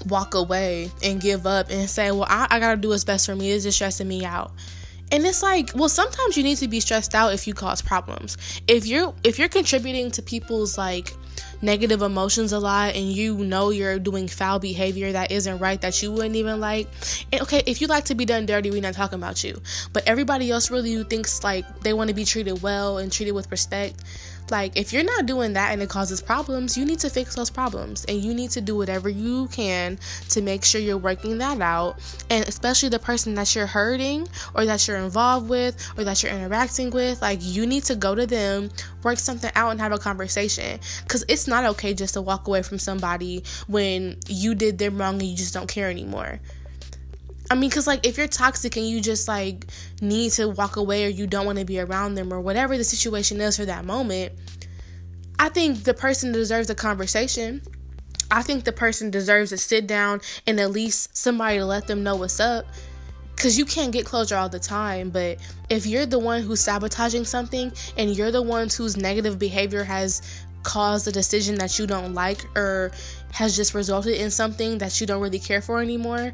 walk 0.08 0.34
away 0.34 0.92
and 1.04 1.22
give 1.22 1.46
up 1.46 1.70
and 1.70 1.90
say, 1.90 2.12
Well, 2.12 2.28
I, 2.28 2.48
I 2.50 2.60
gotta 2.60 2.78
do 2.78 2.90
what's 2.90 3.04
best 3.04 3.26
for 3.26 3.36
me. 3.36 3.52
This 3.52 3.66
is 3.66 3.76
stressing 3.76 4.08
me 4.08 4.26
out. 4.26 4.52
And 5.12 5.26
it's 5.26 5.42
like, 5.42 5.72
well, 5.74 5.88
sometimes 5.88 6.36
you 6.36 6.44
need 6.44 6.58
to 6.58 6.68
be 6.68 6.82
stressed 6.82 7.16
out 7.16 7.34
if 7.34 7.48
you 7.48 7.54
cause 7.54 7.82
problems. 7.82 8.38
If 8.68 8.86
you're 8.86 9.14
if 9.24 9.40
you're 9.40 9.48
contributing 9.48 10.12
to 10.12 10.22
people's 10.22 10.78
like 10.78 11.14
negative 11.62 12.02
emotions 12.02 12.52
a 12.52 12.60
lot 12.60 12.96
and 12.96 13.06
you 13.06 13.36
know 13.38 13.70
you're 13.70 14.00
doing 14.00 14.28
foul 14.28 14.60
behavior 14.60 15.12
that 15.12 15.32
isn't 15.32 15.58
right 15.60 15.82
that 15.82 16.02
you 16.02 16.12
wouldn't 16.12 16.36
even 16.36 16.60
like 16.60 16.88
and 17.32 17.42
okay 17.42 17.64
if 17.66 17.82
you 17.82 17.88
like 17.88 18.06
to 18.06 18.16
be 18.16 18.26
done 18.26 18.46
dirty 18.46 18.70
we're 18.70 18.82
not 18.82 18.94
talking 18.94 19.18
about 19.18 19.44
you. 19.44 19.60
But 19.94 20.08
everybody 20.08 20.52
else 20.52 20.72
really 20.72 21.04
thinks 21.04 21.44
like 21.44 21.66
they 21.82 21.94
want 21.94 22.10
to 22.10 22.14
be 22.14 22.26
treated 22.26 22.62
well 22.62 22.98
and 22.98 23.12
treated 23.12 23.34
with 23.34 23.50
respect 23.52 24.04
like, 24.52 24.78
if 24.78 24.94
you're 24.94 25.04
not 25.04 25.26
doing 25.26 25.54
that 25.54 25.72
and 25.72 25.82
it 25.82 25.90
causes 25.90 26.22
problems, 26.22 26.78
you 26.78 26.86
need 26.86 27.00
to 27.00 27.10
fix 27.10 27.36
those 27.36 27.50
problems 27.50 28.06
and 28.06 28.18
you 28.18 28.34
need 28.34 28.52
to 28.52 28.62
do 28.62 28.76
whatever 28.76 29.10
you 29.10 29.48
can 29.48 29.98
to 30.30 30.42
make 30.42 30.64
sure 30.64 30.82
you're 30.82 30.98
working 30.98 31.38
that 31.40 31.60
out. 31.62 32.00
And 32.30 32.48
especially 32.48 32.90
the 32.90 33.00
person 33.00 33.36
that 33.36 33.56
you're 33.56 33.68
hurting 33.68 34.28
or 34.56 34.66
that 34.66 34.88
you're 34.88 34.98
involved 34.98 35.50
with 35.50 35.76
or 35.98 36.04
that 36.04 36.24
you're 36.24 36.32
interacting 36.32 36.90
with, 36.90 37.22
like, 37.22 37.40
you 37.42 37.66
need 37.66 37.84
to 37.86 37.96
go 37.96 38.16
to 38.16 38.26
them, 38.26 38.70
work 39.04 39.20
something 39.20 39.52
out, 39.56 39.72
and 39.72 39.80
have 39.80 39.92
a 39.92 39.98
conversation. 39.98 40.80
Because 41.04 41.26
it's 41.28 41.48
not 41.48 41.66
okay 41.66 41.94
just 41.94 42.14
to 42.16 42.22
walk 42.22 42.48
away 42.48 42.62
from 42.62 42.80
somebody 42.80 43.44
when 43.68 44.18
you 44.28 44.56
did 44.56 44.78
them 44.78 44.98
wrong 44.98 45.16
and 45.16 45.24
you 45.24 45.36
just 45.36 45.54
don't 45.54 45.68
care 45.68 45.90
anymore. 45.90 46.40
I 47.50 47.56
mean, 47.56 47.70
because, 47.70 47.88
like, 47.88 48.06
if 48.06 48.18
you're 48.18 48.28
toxic 48.28 48.76
and 48.76 48.88
you 48.88 49.00
just, 49.00 49.28
like, 49.28 49.66
need 50.02 50.32
to 50.34 50.50
walk 50.50 50.76
away 50.76 51.06
or 51.06 51.08
you 51.08 51.28
don't 51.28 51.46
want 51.46 51.60
to 51.60 51.66
be 51.66 51.80
around 51.80 52.16
them 52.16 52.34
or 52.34 52.42
whatever 52.42 52.78
the 52.78 52.84
situation 52.84 53.40
is 53.40 53.58
for 53.58 53.66
that 53.66 53.86
moment, 53.86 54.34
I 55.40 55.50
think 55.50 55.84
the 55.84 55.94
person 55.94 56.32
deserves 56.32 56.70
a 56.70 56.76
conversation. 56.76 57.62
I 58.30 58.42
think 58.42 58.66
the 58.66 58.74
person 58.74 59.12
deserves 59.12 59.52
to 59.52 59.58
sit 59.58 59.88
down 59.88 60.22
and 60.46 60.60
at 60.60 60.72
least 60.72 61.16
somebody 61.16 61.60
to 61.60 61.66
let 61.66 61.88
them 61.88 62.04
know 62.04 62.16
what's 62.16 62.40
up. 62.40 62.66
Because 63.36 63.58
you 63.58 63.66
can't 63.66 63.94
get 63.94 64.04
closure 64.04 64.36
all 64.36 64.50
the 64.50 64.60
time. 64.60 65.12
But 65.12 65.38
if 65.70 65.86
you're 65.86 66.08
the 66.08 66.20
one 66.20 66.42
who's 66.42 66.60
sabotaging 66.60 67.24
something 67.24 67.72
and 67.96 68.18
you're 68.18 68.32
the 68.32 68.42
ones 68.42 68.76
whose 68.76 68.98
negative 68.98 69.38
behavior 69.38 69.84
has 69.84 70.44
caused 70.64 71.08
a 71.08 71.12
decision 71.12 71.56
that 71.56 71.80
you 71.80 71.88
don't 71.88 72.14
like 72.14 72.44
or 72.58 72.92
has 73.32 73.56
just 73.56 73.74
resulted 73.74 74.16
in 74.16 74.32
something 74.32 74.80
that 74.80 75.00
you 75.00 75.08
don't 75.08 75.22
really 75.22 75.40
care 75.40 75.62
for 75.62 75.82
anymore, 75.82 76.34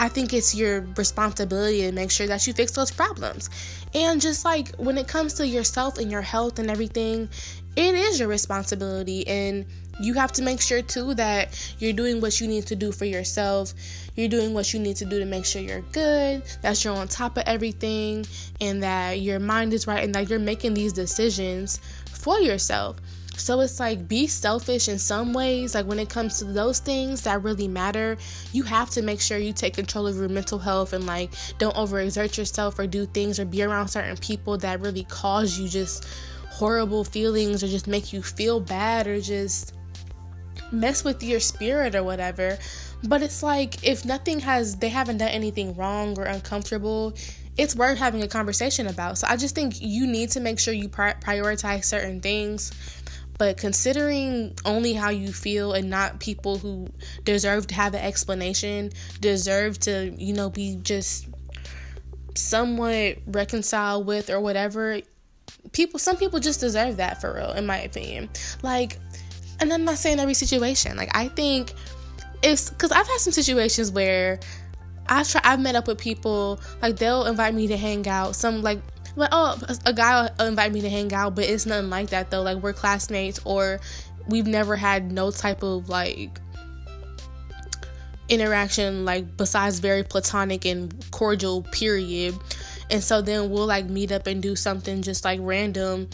I 0.00 0.08
think 0.08 0.32
it's 0.32 0.54
your 0.54 0.82
responsibility 0.96 1.80
to 1.80 1.90
make 1.90 2.12
sure 2.12 2.28
that 2.28 2.46
you 2.46 2.52
fix 2.52 2.70
those 2.70 2.92
problems. 2.92 3.50
And 3.94 4.20
just 4.20 4.44
like 4.44 4.76
when 4.76 4.96
it 4.96 5.08
comes 5.08 5.34
to 5.34 5.46
yourself 5.46 5.98
and 5.98 6.08
your 6.08 6.22
health 6.22 6.60
and 6.60 6.70
everything, 6.70 7.28
it 7.74 7.94
is 7.96 8.20
your 8.20 8.28
responsibility. 8.28 9.26
And 9.26 9.66
you 9.98 10.14
have 10.14 10.30
to 10.34 10.42
make 10.42 10.60
sure 10.60 10.82
too 10.82 11.14
that 11.14 11.74
you're 11.80 11.92
doing 11.92 12.20
what 12.20 12.40
you 12.40 12.46
need 12.46 12.68
to 12.68 12.76
do 12.76 12.92
for 12.92 13.06
yourself. 13.06 13.74
You're 14.14 14.28
doing 14.28 14.54
what 14.54 14.72
you 14.72 14.78
need 14.78 14.94
to 14.98 15.04
do 15.04 15.18
to 15.18 15.24
make 15.24 15.44
sure 15.44 15.60
you're 15.60 15.80
good, 15.80 16.44
that 16.62 16.84
you're 16.84 16.94
on 16.94 17.08
top 17.08 17.36
of 17.36 17.42
everything, 17.46 18.24
and 18.60 18.80
that 18.84 19.20
your 19.20 19.40
mind 19.40 19.74
is 19.74 19.88
right, 19.88 20.04
and 20.04 20.14
that 20.14 20.30
you're 20.30 20.38
making 20.38 20.74
these 20.74 20.92
decisions 20.92 21.80
for 22.06 22.38
yourself. 22.38 22.98
So 23.38 23.60
it's 23.60 23.80
like 23.80 24.08
be 24.08 24.26
selfish 24.26 24.88
in 24.88 24.98
some 24.98 25.32
ways. 25.32 25.74
Like 25.74 25.86
when 25.86 25.98
it 25.98 26.08
comes 26.08 26.38
to 26.38 26.44
those 26.44 26.78
things 26.80 27.22
that 27.22 27.42
really 27.42 27.68
matter, 27.68 28.16
you 28.52 28.62
have 28.64 28.90
to 28.90 29.02
make 29.02 29.20
sure 29.20 29.38
you 29.38 29.52
take 29.52 29.74
control 29.74 30.06
of 30.06 30.16
your 30.16 30.28
mental 30.28 30.58
health 30.58 30.92
and 30.92 31.06
like 31.06 31.30
don't 31.58 31.74
overexert 31.76 32.36
yourself 32.36 32.78
or 32.78 32.86
do 32.86 33.06
things 33.06 33.38
or 33.38 33.44
be 33.44 33.62
around 33.62 33.88
certain 33.88 34.16
people 34.16 34.58
that 34.58 34.80
really 34.80 35.04
cause 35.04 35.58
you 35.58 35.68
just 35.68 36.06
horrible 36.50 37.04
feelings 37.04 37.62
or 37.62 37.68
just 37.68 37.86
make 37.86 38.12
you 38.12 38.22
feel 38.22 38.58
bad 38.60 39.06
or 39.06 39.20
just 39.20 39.74
mess 40.72 41.04
with 41.04 41.22
your 41.22 41.40
spirit 41.40 41.94
or 41.94 42.02
whatever. 42.02 42.58
But 43.04 43.22
it's 43.22 43.42
like 43.42 43.84
if 43.84 44.04
nothing 44.04 44.40
has 44.40 44.76
they 44.76 44.88
haven't 44.88 45.18
done 45.18 45.28
anything 45.28 45.76
wrong 45.76 46.18
or 46.18 46.24
uncomfortable, 46.24 47.14
it's 47.56 47.74
worth 47.74 47.98
having 47.98 48.22
a 48.22 48.28
conversation 48.28 48.86
about. 48.86 49.18
So 49.18 49.26
I 49.28 49.36
just 49.36 49.54
think 49.54 49.80
you 49.80 50.06
need 50.06 50.30
to 50.30 50.40
make 50.40 50.58
sure 50.58 50.72
you 50.72 50.88
prioritize 50.88 51.84
certain 51.84 52.20
things 52.20 52.72
but 53.38 53.56
considering 53.56 54.54
only 54.64 54.92
how 54.92 55.10
you 55.10 55.32
feel 55.32 55.72
and 55.72 55.88
not 55.88 56.18
people 56.18 56.58
who 56.58 56.88
deserve 57.24 57.68
to 57.68 57.74
have 57.74 57.94
an 57.94 58.00
explanation, 58.00 58.90
deserve 59.20 59.78
to, 59.80 60.12
you 60.18 60.34
know, 60.34 60.50
be 60.50 60.76
just 60.82 61.28
somewhat 62.34 63.18
reconciled 63.26 64.06
with 64.06 64.28
or 64.28 64.40
whatever, 64.40 65.00
people 65.72 65.98
some 65.98 66.16
people 66.16 66.40
just 66.40 66.60
deserve 66.60 66.96
that 66.96 67.20
for 67.20 67.34
real 67.34 67.52
in 67.52 67.64
my 67.64 67.78
opinion. 67.78 68.28
Like 68.62 68.98
and 69.60 69.72
I'm 69.72 69.84
not 69.84 69.98
saying 69.98 70.20
every 70.20 70.34
situation. 70.34 70.96
Like 70.96 71.10
I 71.14 71.28
think 71.28 71.72
it's 72.42 72.70
cuz 72.70 72.90
I've 72.90 73.06
had 73.06 73.18
some 73.18 73.32
situations 73.32 73.90
where 73.90 74.40
I've 75.08 75.28
tried, 75.28 75.44
I've 75.44 75.60
met 75.60 75.74
up 75.74 75.86
with 75.86 75.98
people 75.98 76.60
like 76.82 76.96
they'll 76.96 77.26
invite 77.26 77.54
me 77.54 77.66
to 77.68 77.76
hang 77.76 78.06
out. 78.08 78.36
Some 78.36 78.62
like 78.62 78.80
like, 79.18 79.30
oh, 79.32 79.60
a 79.84 79.92
guy 79.92 80.30
will 80.38 80.46
invite 80.46 80.72
me 80.72 80.80
to 80.80 80.88
hang 80.90 81.12
out, 81.12 81.34
but 81.34 81.44
it's 81.44 81.66
nothing 81.66 81.90
like 81.90 82.10
that 82.10 82.30
though. 82.30 82.42
Like 82.42 82.58
we're 82.58 82.72
classmates, 82.72 83.40
or 83.44 83.80
we've 84.28 84.46
never 84.46 84.76
had 84.76 85.12
no 85.12 85.30
type 85.30 85.62
of 85.62 85.88
like 85.88 86.38
interaction, 88.28 89.04
like 89.04 89.36
besides 89.36 89.78
very 89.78 90.02
platonic 90.02 90.64
and 90.64 90.94
cordial. 91.10 91.62
Period. 91.62 92.34
And 92.90 93.04
so 93.04 93.20
then 93.20 93.50
we'll 93.50 93.66
like 93.66 93.86
meet 93.86 94.12
up 94.12 94.26
and 94.26 94.42
do 94.42 94.56
something 94.56 95.02
just 95.02 95.24
like 95.24 95.40
random, 95.42 96.08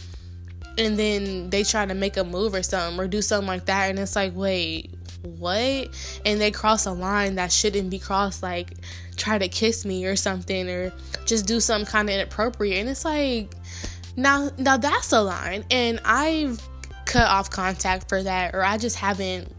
and 0.77 0.99
then 0.99 1.51
they 1.51 1.63
try 1.63 1.87
to 1.87 1.95
make 1.95 2.17
a 2.17 2.25
move 2.25 2.53
or 2.53 2.65
something 2.65 2.99
or 2.99 3.07
do 3.07 3.23
something 3.23 3.47
like 3.47 3.67
that, 3.67 3.91
and 3.91 3.99
it's 3.99 4.17
like, 4.17 4.35
wait, 4.35 4.93
what? 5.25 5.89
And 6.25 6.41
they 6.41 6.51
cross 6.51 6.87
a 6.87 6.93
line 6.93 7.37
that 7.37 7.53
shouldn't 7.53 7.91
be 7.91 7.99
crossed, 7.99 8.43
like 8.43 8.75
try 9.17 9.39
to 9.39 9.49
kiss 9.49 9.85
me 9.85 10.07
or 10.07 10.17
something, 10.17 10.69
or 10.69 10.93
just 11.25 11.47
do 11.47 11.61
something 11.61 11.91
kind 11.91 12.09
of 12.09 12.15
inappropriate. 12.15 12.79
And 12.79 12.89
it's 12.89 13.05
like, 13.05 13.55
now, 14.17 14.51
now 14.59 14.77
that's 14.77 15.13
a 15.13 15.21
line, 15.21 15.65
and 15.71 16.01
I've 16.05 16.63
cut 17.05 17.29
off 17.29 17.51
contact 17.51 18.09
for 18.09 18.23
that, 18.23 18.55
or 18.55 18.63
I 18.65 18.79
just 18.79 18.97
haven't 18.97 19.53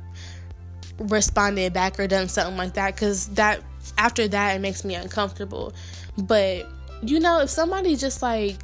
responded 0.98 1.74
back 1.74 2.00
or 2.00 2.08
done 2.08 2.30
something 2.30 2.58
like 2.58 2.74
that, 2.76 2.96
because 2.96 3.28
that 3.30 3.62
after 3.98 4.28
that 4.28 4.56
it 4.56 4.60
makes 4.60 4.86
me 4.86 4.96
uncomfortable. 4.96 5.74
But 6.18 6.68
you 7.02 7.20
know, 7.20 7.42
if 7.42 7.50
somebody 7.50 7.96
just 7.96 8.22
like 8.22 8.56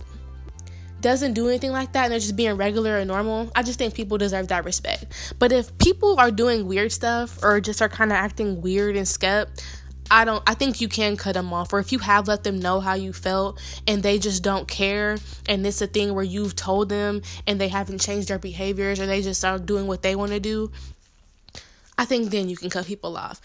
doesn't 1.02 1.34
do 1.34 1.48
anything 1.50 1.72
like 1.72 1.94
that 1.94 2.06
and 2.06 2.12
they're 2.12 2.20
just 2.20 2.36
being 2.36 2.56
regular 2.56 2.98
and 2.98 3.08
normal, 3.08 3.52
I 3.56 3.64
just 3.64 3.80
think 3.80 3.94
people 3.94 4.18
deserve 4.18 4.48
that 4.50 4.66
respect. 4.66 5.06
But 5.40 5.52
if 5.52 5.78
people 5.78 6.20
are 6.20 6.32
doing 6.32 6.68
weird 6.68 6.92
stuff 6.92 7.44
or 7.44 7.60
just 7.60 7.82
are 7.82 7.90
kind 7.90 8.12
of 8.12 8.18
acting 8.18 8.62
weird 8.62 8.96
and 8.96 9.08
skep, 9.08 9.50
I 10.10 10.26
don't 10.26 10.44
I 10.46 10.56
think 10.56 10.82
you 10.82 10.90
can 10.90 11.16
cut 11.16 11.34
them 11.34 11.54
off 11.54 11.72
or 11.72 11.80
if 11.80 11.94
you 11.94 12.00
have 12.00 12.28
let 12.28 12.44
them 12.44 12.60
know 12.60 12.82
how 12.82 12.96
you 12.96 13.14
felt 13.14 13.62
and 13.88 14.04
they 14.04 14.20
just 14.20 14.44
don't 14.44 14.68
care 14.68 15.18
and 15.48 15.66
it's 15.66 15.82
a 15.82 15.88
thing 15.88 16.14
where 16.14 16.24
you've 16.24 16.56
told 16.56 16.90
them 16.90 17.22
and 17.48 17.62
they 17.62 17.70
haven't 17.70 18.02
changed 18.02 18.28
their 18.28 18.38
behaviors 18.38 19.00
or 19.00 19.06
they 19.06 19.22
just 19.22 19.44
are 19.46 19.58
doing 19.58 19.88
what 19.88 20.02
they 20.02 20.16
want 20.16 20.32
to 20.32 20.42
do, 20.42 20.70
I 21.98 22.04
think 22.04 22.30
then 22.30 22.50
you 22.50 22.58
can 22.58 22.70
cut 22.70 22.88
people 22.88 23.16
off. 23.16 23.40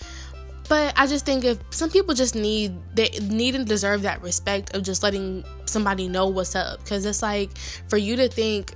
But 0.69 0.95
I 0.97 1.07
just 1.07 1.25
think 1.25 1.45
if 1.45 1.59
some 1.71 1.91
people 1.91 2.15
just 2.15 2.35
need 2.35 2.75
they 2.95 3.09
need 3.23 3.55
and 3.55 3.67
deserve 3.67 4.03
that 4.03 4.23
respect 4.23 4.75
of 4.75 4.83
just 4.83 5.03
letting 5.03 5.45
somebody 5.65 6.09
know 6.09 6.27
what's 6.27 6.55
up. 6.55 6.81
Because 6.83 7.05
it's 7.07 7.23
like 7.23 7.57
for 7.89 7.97
you 7.97 8.17
to 8.17 8.29
think 8.29 8.75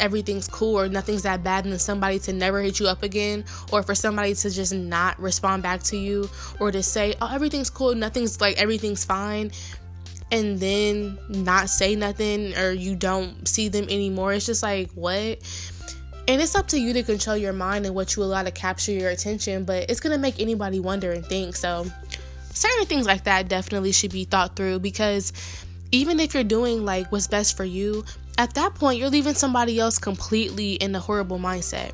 everything's 0.00 0.48
cool 0.48 0.78
or 0.78 0.88
nothing's 0.88 1.22
that 1.22 1.44
bad 1.44 1.64
and 1.64 1.72
then 1.72 1.78
somebody 1.78 2.18
to 2.18 2.32
never 2.32 2.60
hit 2.60 2.80
you 2.80 2.88
up 2.88 3.04
again 3.04 3.44
or 3.70 3.82
for 3.82 3.94
somebody 3.94 4.34
to 4.34 4.50
just 4.50 4.74
not 4.74 5.18
respond 5.20 5.62
back 5.62 5.80
to 5.82 5.96
you 5.96 6.28
or 6.58 6.72
to 6.72 6.82
say 6.82 7.14
oh 7.20 7.32
everything's 7.32 7.70
cool. 7.70 7.94
Nothing's 7.94 8.40
like 8.40 8.58
everything's 8.58 9.04
fine. 9.04 9.50
And 10.30 10.58
then 10.58 11.18
not 11.28 11.68
say 11.68 11.94
nothing 11.94 12.56
or 12.56 12.72
you 12.72 12.96
don't 12.96 13.46
see 13.46 13.68
them 13.68 13.84
anymore. 13.84 14.32
It's 14.32 14.46
just 14.46 14.62
like 14.62 14.90
what 14.92 15.38
and 16.28 16.40
it's 16.40 16.54
up 16.54 16.68
to 16.68 16.78
you 16.78 16.92
to 16.92 17.02
control 17.02 17.36
your 17.36 17.52
mind 17.52 17.86
and 17.86 17.94
what 17.94 18.14
you 18.14 18.22
allow 18.22 18.42
to 18.42 18.50
capture 18.50 18.92
your 18.92 19.10
attention, 19.10 19.64
but 19.64 19.90
it's 19.90 20.00
going 20.00 20.14
to 20.14 20.20
make 20.20 20.40
anybody 20.40 20.80
wonder 20.80 21.12
and 21.12 21.24
think. 21.24 21.56
So, 21.56 21.86
certain 22.50 22.86
things 22.86 23.06
like 23.06 23.24
that 23.24 23.48
definitely 23.48 23.92
should 23.92 24.12
be 24.12 24.24
thought 24.24 24.54
through 24.54 24.78
because 24.80 25.32
even 25.90 26.20
if 26.20 26.34
you're 26.34 26.44
doing 26.44 26.84
like 26.84 27.10
what's 27.10 27.26
best 27.26 27.56
for 27.56 27.64
you, 27.64 28.04
at 28.38 28.54
that 28.54 28.74
point, 28.74 28.98
you're 28.98 29.10
leaving 29.10 29.34
somebody 29.34 29.78
else 29.78 29.98
completely 29.98 30.74
in 30.74 30.94
a 30.94 31.00
horrible 31.00 31.38
mindset. 31.38 31.92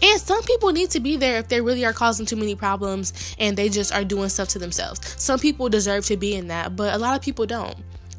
And 0.00 0.20
some 0.20 0.42
people 0.44 0.70
need 0.70 0.90
to 0.90 1.00
be 1.00 1.16
there 1.16 1.38
if 1.38 1.48
they 1.48 1.60
really 1.60 1.84
are 1.84 1.92
causing 1.92 2.26
too 2.26 2.36
many 2.36 2.54
problems 2.54 3.34
and 3.38 3.56
they 3.56 3.68
just 3.68 3.92
are 3.92 4.04
doing 4.04 4.28
stuff 4.28 4.48
to 4.50 4.58
themselves. 4.58 5.00
Some 5.20 5.40
people 5.40 5.68
deserve 5.68 6.04
to 6.06 6.16
be 6.16 6.34
in 6.34 6.48
that, 6.48 6.76
but 6.76 6.94
a 6.94 6.98
lot 6.98 7.16
of 7.16 7.22
people 7.22 7.46
don't. 7.46 7.76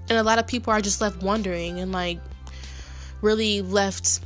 And 0.09 0.17
a 0.17 0.23
lot 0.23 0.39
of 0.39 0.47
people 0.47 0.73
are 0.73 0.81
just 0.81 0.99
left 0.99 1.21
wondering 1.21 1.79
and 1.79 1.91
like 1.91 2.19
really 3.21 3.61
left 3.61 4.21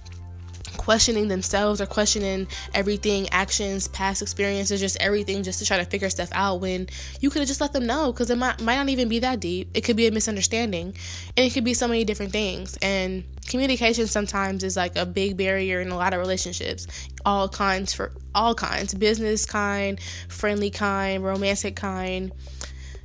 questioning 0.83 1.29
themselves 1.29 1.79
or 1.79 1.85
questioning 1.85 2.45
everything, 2.73 3.29
actions, 3.29 3.87
past 3.87 4.21
experiences, 4.21 4.81
just 4.81 4.97
everything, 4.99 5.41
just 5.41 5.59
to 5.59 5.65
try 5.65 5.77
to 5.77 5.85
figure 5.85 6.09
stuff 6.09 6.27
out 6.33 6.59
when 6.59 6.87
you 7.21 7.29
could 7.29 7.39
have 7.39 7.47
just 7.47 7.61
let 7.61 7.71
them 7.71 7.85
know 7.85 8.11
because 8.11 8.29
it 8.29 8.37
might, 8.37 8.61
might 8.61 8.75
not 8.75 8.89
even 8.89 9.07
be 9.07 9.19
that 9.19 9.39
deep. 9.39 9.69
It 9.73 9.81
could 9.81 9.95
be 9.95 10.07
a 10.07 10.11
misunderstanding 10.11 10.93
and 11.37 11.45
it 11.45 11.53
could 11.53 11.63
be 11.63 11.73
so 11.73 11.87
many 11.87 12.03
different 12.03 12.33
things. 12.33 12.77
And 12.81 13.23
communication 13.47 14.07
sometimes 14.07 14.63
is 14.63 14.75
like 14.75 14.97
a 14.97 15.05
big 15.05 15.37
barrier 15.37 15.79
in 15.79 15.89
a 15.89 15.95
lot 15.95 16.13
of 16.13 16.19
relationships, 16.19 16.85
all 17.25 17.47
kinds 17.47 17.93
for 17.93 18.11
all 18.35 18.53
kinds 18.53 18.93
business 18.93 19.45
kind, 19.45 20.01
friendly 20.27 20.69
kind, 20.69 21.23
romantic 21.23 21.77
kind 21.77 22.33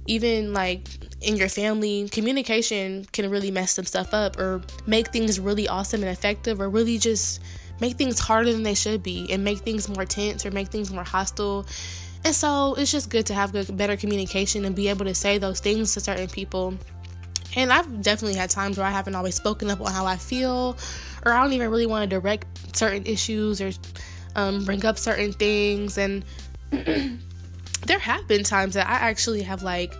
even 0.08 0.54
like 0.54 0.88
in 1.20 1.36
your 1.36 1.48
family, 1.48 2.08
communication 2.08 3.06
can 3.12 3.30
really 3.30 3.50
mess 3.50 3.72
some 3.72 3.84
stuff 3.84 4.14
up 4.14 4.38
or 4.38 4.62
make 4.86 5.08
things 5.08 5.38
really 5.38 5.68
awesome 5.68 6.02
and 6.02 6.10
effective 6.10 6.60
or 6.60 6.68
really 6.68 6.98
just 6.98 7.42
make 7.80 7.96
things 7.96 8.18
harder 8.18 8.52
than 8.52 8.62
they 8.62 8.74
should 8.74 9.02
be 9.02 9.30
and 9.30 9.44
make 9.44 9.58
things 9.58 9.88
more 9.88 10.04
tense 10.04 10.44
or 10.44 10.50
make 10.50 10.68
things 10.68 10.92
more 10.92 11.04
hostile. 11.04 11.66
And 12.24 12.34
so 12.34 12.74
it's 12.74 12.90
just 12.90 13.10
good 13.10 13.26
to 13.26 13.34
have 13.34 13.52
good, 13.52 13.76
better 13.76 13.96
communication 13.96 14.64
and 14.64 14.74
be 14.74 14.88
able 14.88 15.04
to 15.04 15.14
say 15.14 15.38
those 15.38 15.60
things 15.60 15.94
to 15.94 16.00
certain 16.00 16.28
people. 16.28 16.74
And 17.56 17.72
I've 17.72 18.02
definitely 18.02 18.38
had 18.38 18.50
times 18.50 18.76
where 18.76 18.86
I 18.86 18.90
haven't 18.90 19.14
always 19.14 19.34
spoken 19.34 19.70
up 19.70 19.80
on 19.80 19.92
how 19.92 20.04
I 20.04 20.16
feel, 20.16 20.76
or 21.24 21.32
I 21.32 21.42
don't 21.42 21.52
even 21.52 21.70
really 21.70 21.86
want 21.86 22.08
to 22.08 22.20
direct 22.20 22.76
certain 22.76 23.06
issues 23.06 23.60
or 23.60 23.70
um, 24.36 24.64
bring 24.64 24.84
up 24.84 24.98
certain 24.98 25.32
things. 25.32 25.96
And 25.96 26.24
there 26.70 27.98
have 27.98 28.28
been 28.28 28.42
times 28.42 28.74
that 28.74 28.88
I 28.88 28.94
actually 28.94 29.42
have 29.42 29.62
like 29.62 29.94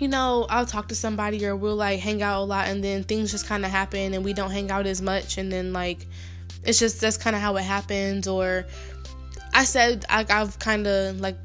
you 0.00 0.08
know, 0.08 0.46
I'll 0.48 0.66
talk 0.66 0.88
to 0.88 0.94
somebody 0.94 1.44
or 1.44 1.54
we'll 1.54 1.76
like 1.76 2.00
hang 2.00 2.22
out 2.22 2.40
a 2.40 2.44
lot 2.44 2.68
and 2.68 2.82
then 2.82 3.04
things 3.04 3.30
just 3.30 3.46
kind 3.46 3.66
of 3.66 3.70
happen 3.70 4.14
and 4.14 4.24
we 4.24 4.32
don't 4.32 4.50
hang 4.50 4.70
out 4.70 4.86
as 4.86 5.02
much 5.02 5.36
and 5.36 5.52
then 5.52 5.74
like 5.74 6.06
it's 6.64 6.78
just 6.78 7.00
that's 7.00 7.16
kind 7.16 7.34
of 7.34 7.42
how 7.42 7.56
it 7.56 7.62
happens 7.62 8.28
or 8.28 8.64
I 9.52 9.64
said 9.64 10.04
I, 10.08 10.26
I've 10.28 10.58
kind 10.58 10.86
of 10.86 11.20
like 11.20 11.36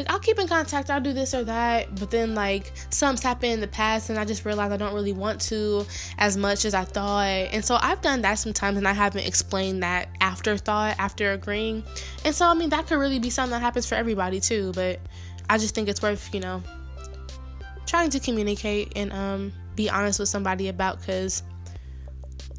like 0.00 0.10
I'll 0.10 0.18
keep 0.18 0.38
in 0.38 0.48
contact, 0.48 0.88
I'll 0.88 1.00
do 1.00 1.12
this 1.12 1.34
or 1.34 1.44
that, 1.44 1.94
but 1.96 2.10
then 2.10 2.34
like 2.34 2.72
something's 2.90 3.22
happened 3.22 3.52
in 3.52 3.60
the 3.60 3.68
past 3.68 4.08
and 4.08 4.18
I 4.18 4.24
just 4.24 4.44
realized 4.44 4.72
I 4.72 4.76
don't 4.76 4.94
really 4.94 5.12
want 5.12 5.40
to 5.42 5.84
as 6.18 6.36
much 6.36 6.64
as 6.64 6.74
I 6.74 6.84
thought. 6.84 7.26
And 7.26 7.64
so 7.64 7.76
I've 7.80 8.00
done 8.00 8.22
that 8.22 8.34
sometimes 8.34 8.78
and 8.78 8.88
I 8.88 8.92
haven't 8.92 9.26
explained 9.26 9.82
that 9.82 10.08
afterthought 10.20 10.96
after 10.98 11.32
agreeing. 11.32 11.84
And 12.24 12.34
so 12.34 12.46
I 12.46 12.54
mean 12.54 12.70
that 12.70 12.86
could 12.86 12.98
really 12.98 13.18
be 13.18 13.30
something 13.30 13.52
that 13.52 13.60
happens 13.60 13.86
for 13.86 13.94
everybody 13.94 14.40
too, 14.40 14.72
but 14.74 15.00
I 15.50 15.58
just 15.58 15.74
think 15.74 15.88
it's 15.88 16.00
worth, 16.00 16.32
you 16.32 16.40
know, 16.40 16.62
trying 17.86 18.10
to 18.10 18.20
communicate 18.20 18.92
and 18.96 19.12
um 19.12 19.52
be 19.76 19.90
honest 19.90 20.18
with 20.18 20.28
somebody 20.28 20.68
about 20.68 21.02
cuz 21.02 21.42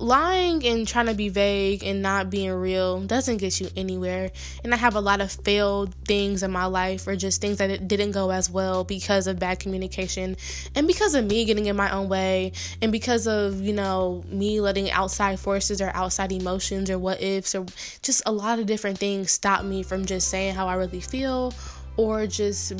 lying 0.02 0.66
and 0.66 0.88
trying 0.88 1.06
to 1.06 1.14
be 1.14 1.30
vague 1.30 1.84
and 1.84 2.02
not 2.02 2.30
being 2.30 2.52
real 2.52 3.02
doesn't 3.02 3.38
get 3.38 3.62
you 3.62 3.70
anywhere. 3.78 4.32
And 4.64 4.74
I 4.74 4.78
have 4.78 4.96
a 4.96 5.00
lot 5.00 5.22
of 5.22 5.32
failed 5.32 5.94
things 6.06 6.44
in 6.44 6.52
my 6.52 6.66
life 6.66 7.08
or 7.08 7.16
just 7.16 7.40
things 7.40 7.58
that 7.60 7.88
didn't 7.88 8.12
go 8.12 8.32
as 8.32 8.50
well 8.50 8.84
because 8.84 9.28
of 9.28 9.40
bad 9.40 9.60
communication 9.60 10.36
and 10.76 10.88
because 10.88 11.14
of 11.14 11.26
me 11.26 11.46
getting 11.46 11.68
in 11.68 11.76
my 11.76 11.92
own 11.92 12.10
way 12.10 12.54
and 12.82 12.92
because 12.92 13.28
of, 13.28 13.62
you 13.62 13.74
know, 13.74 14.24
me 14.28 14.60
letting 14.60 14.90
outside 14.92 15.40
forces 15.40 15.82
or 15.82 15.92
outside 15.94 16.32
emotions 16.32 16.90
or 16.90 16.98
what 16.98 17.22
ifs 17.22 17.54
or 17.54 17.66
just 18.02 18.24
a 18.26 18.32
lot 18.32 18.60
of 18.60 18.66
different 18.66 18.98
things 18.98 19.32
stop 19.32 19.64
me 19.64 19.84
from 19.84 20.06
just 20.06 20.30
saying 20.30 20.56
how 20.56 20.68
I 20.68 20.76
really 20.76 21.02
feel 21.02 21.54
or 21.98 22.26
just 22.26 22.74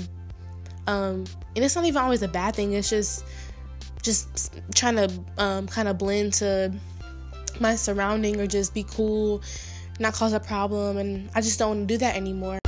um 0.88 1.26
and 1.56 1.64
it's 1.66 1.76
not 1.76 1.86
even 1.86 2.02
always 2.02 2.24
a 2.24 2.28
bad 2.28 2.56
thing. 2.56 2.74
It's 2.74 2.90
just 2.90 3.26
just 4.02 4.60
trying 4.74 4.96
to 4.96 5.12
um, 5.38 5.68
kind 5.68 5.88
of 5.88 5.98
blend 5.98 6.34
to 6.34 6.74
my 7.62 7.76
surrounding 7.76 8.42
or 8.42 8.48
just 8.48 8.74
be 8.74 8.84
cool, 8.84 9.42
not 10.00 10.14
cause 10.14 10.34
a 10.34 10.40
problem. 10.40 10.98
And 10.98 11.30
I 11.36 11.42
just 11.42 11.60
don't 11.60 11.78
want 11.78 11.88
to 11.88 11.94
do 11.94 11.98
that 12.00 12.16
anymore. 12.16 12.60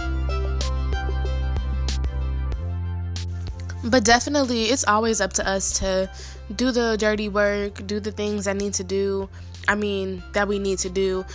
But 3.85 4.05
definitely, 4.05 4.65
it's 4.65 4.85
always 4.87 5.19
up 5.19 5.33
to 5.33 5.47
us 5.47 5.79
to 5.79 6.09
do 6.55 6.71
the 6.71 6.95
dirty 6.97 7.27
work, 7.27 7.85
do 7.85 7.99
the 7.99 8.11
things 8.11 8.45
that 8.45 8.55
need 8.55 8.73
to 8.75 8.83
do. 8.83 9.29
I 9.67 9.75
mean, 9.75 10.23
that 10.33 10.47
we 10.47 10.59
need 10.59 10.79
to 10.79 10.89
do 10.89 11.25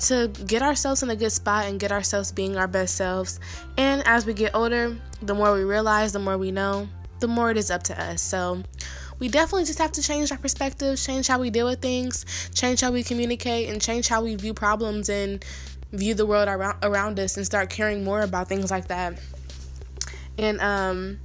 to 0.00 0.28
get 0.46 0.62
ourselves 0.62 1.02
in 1.02 1.10
a 1.10 1.16
good 1.16 1.32
spot 1.32 1.66
and 1.66 1.80
get 1.80 1.90
ourselves 1.90 2.32
being 2.32 2.56
our 2.56 2.68
best 2.68 2.96
selves. 2.96 3.40
And 3.76 4.06
as 4.06 4.26
we 4.26 4.32
get 4.32 4.54
older, 4.54 4.96
the 5.22 5.34
more 5.34 5.52
we 5.52 5.64
realize, 5.64 6.12
the 6.12 6.18
more 6.18 6.38
we 6.38 6.50
know, 6.50 6.88
the 7.20 7.28
more 7.28 7.50
it 7.50 7.56
is 7.56 7.70
up 7.70 7.82
to 7.84 8.00
us. 8.00 8.22
So, 8.22 8.62
we 9.18 9.28
definitely 9.28 9.64
just 9.64 9.78
have 9.78 9.92
to 9.92 10.02
change 10.02 10.30
our 10.30 10.38
perspectives, 10.38 11.04
change 11.04 11.26
how 11.26 11.38
we 11.38 11.50
deal 11.50 11.66
with 11.66 11.80
things, 11.80 12.24
change 12.54 12.80
how 12.80 12.90
we 12.90 13.02
communicate, 13.02 13.68
and 13.68 13.80
change 13.80 14.08
how 14.08 14.22
we 14.22 14.34
view 14.36 14.54
problems 14.54 15.08
and 15.08 15.44
view 15.92 16.14
the 16.14 16.26
world 16.26 16.48
around 16.48 16.78
around 16.82 17.18
us, 17.18 17.36
and 17.36 17.44
start 17.44 17.70
caring 17.70 18.04
more 18.04 18.20
about 18.20 18.48
things 18.48 18.70
like 18.70 18.88
that. 18.88 19.18
And 20.36 20.60
um, 20.60 21.18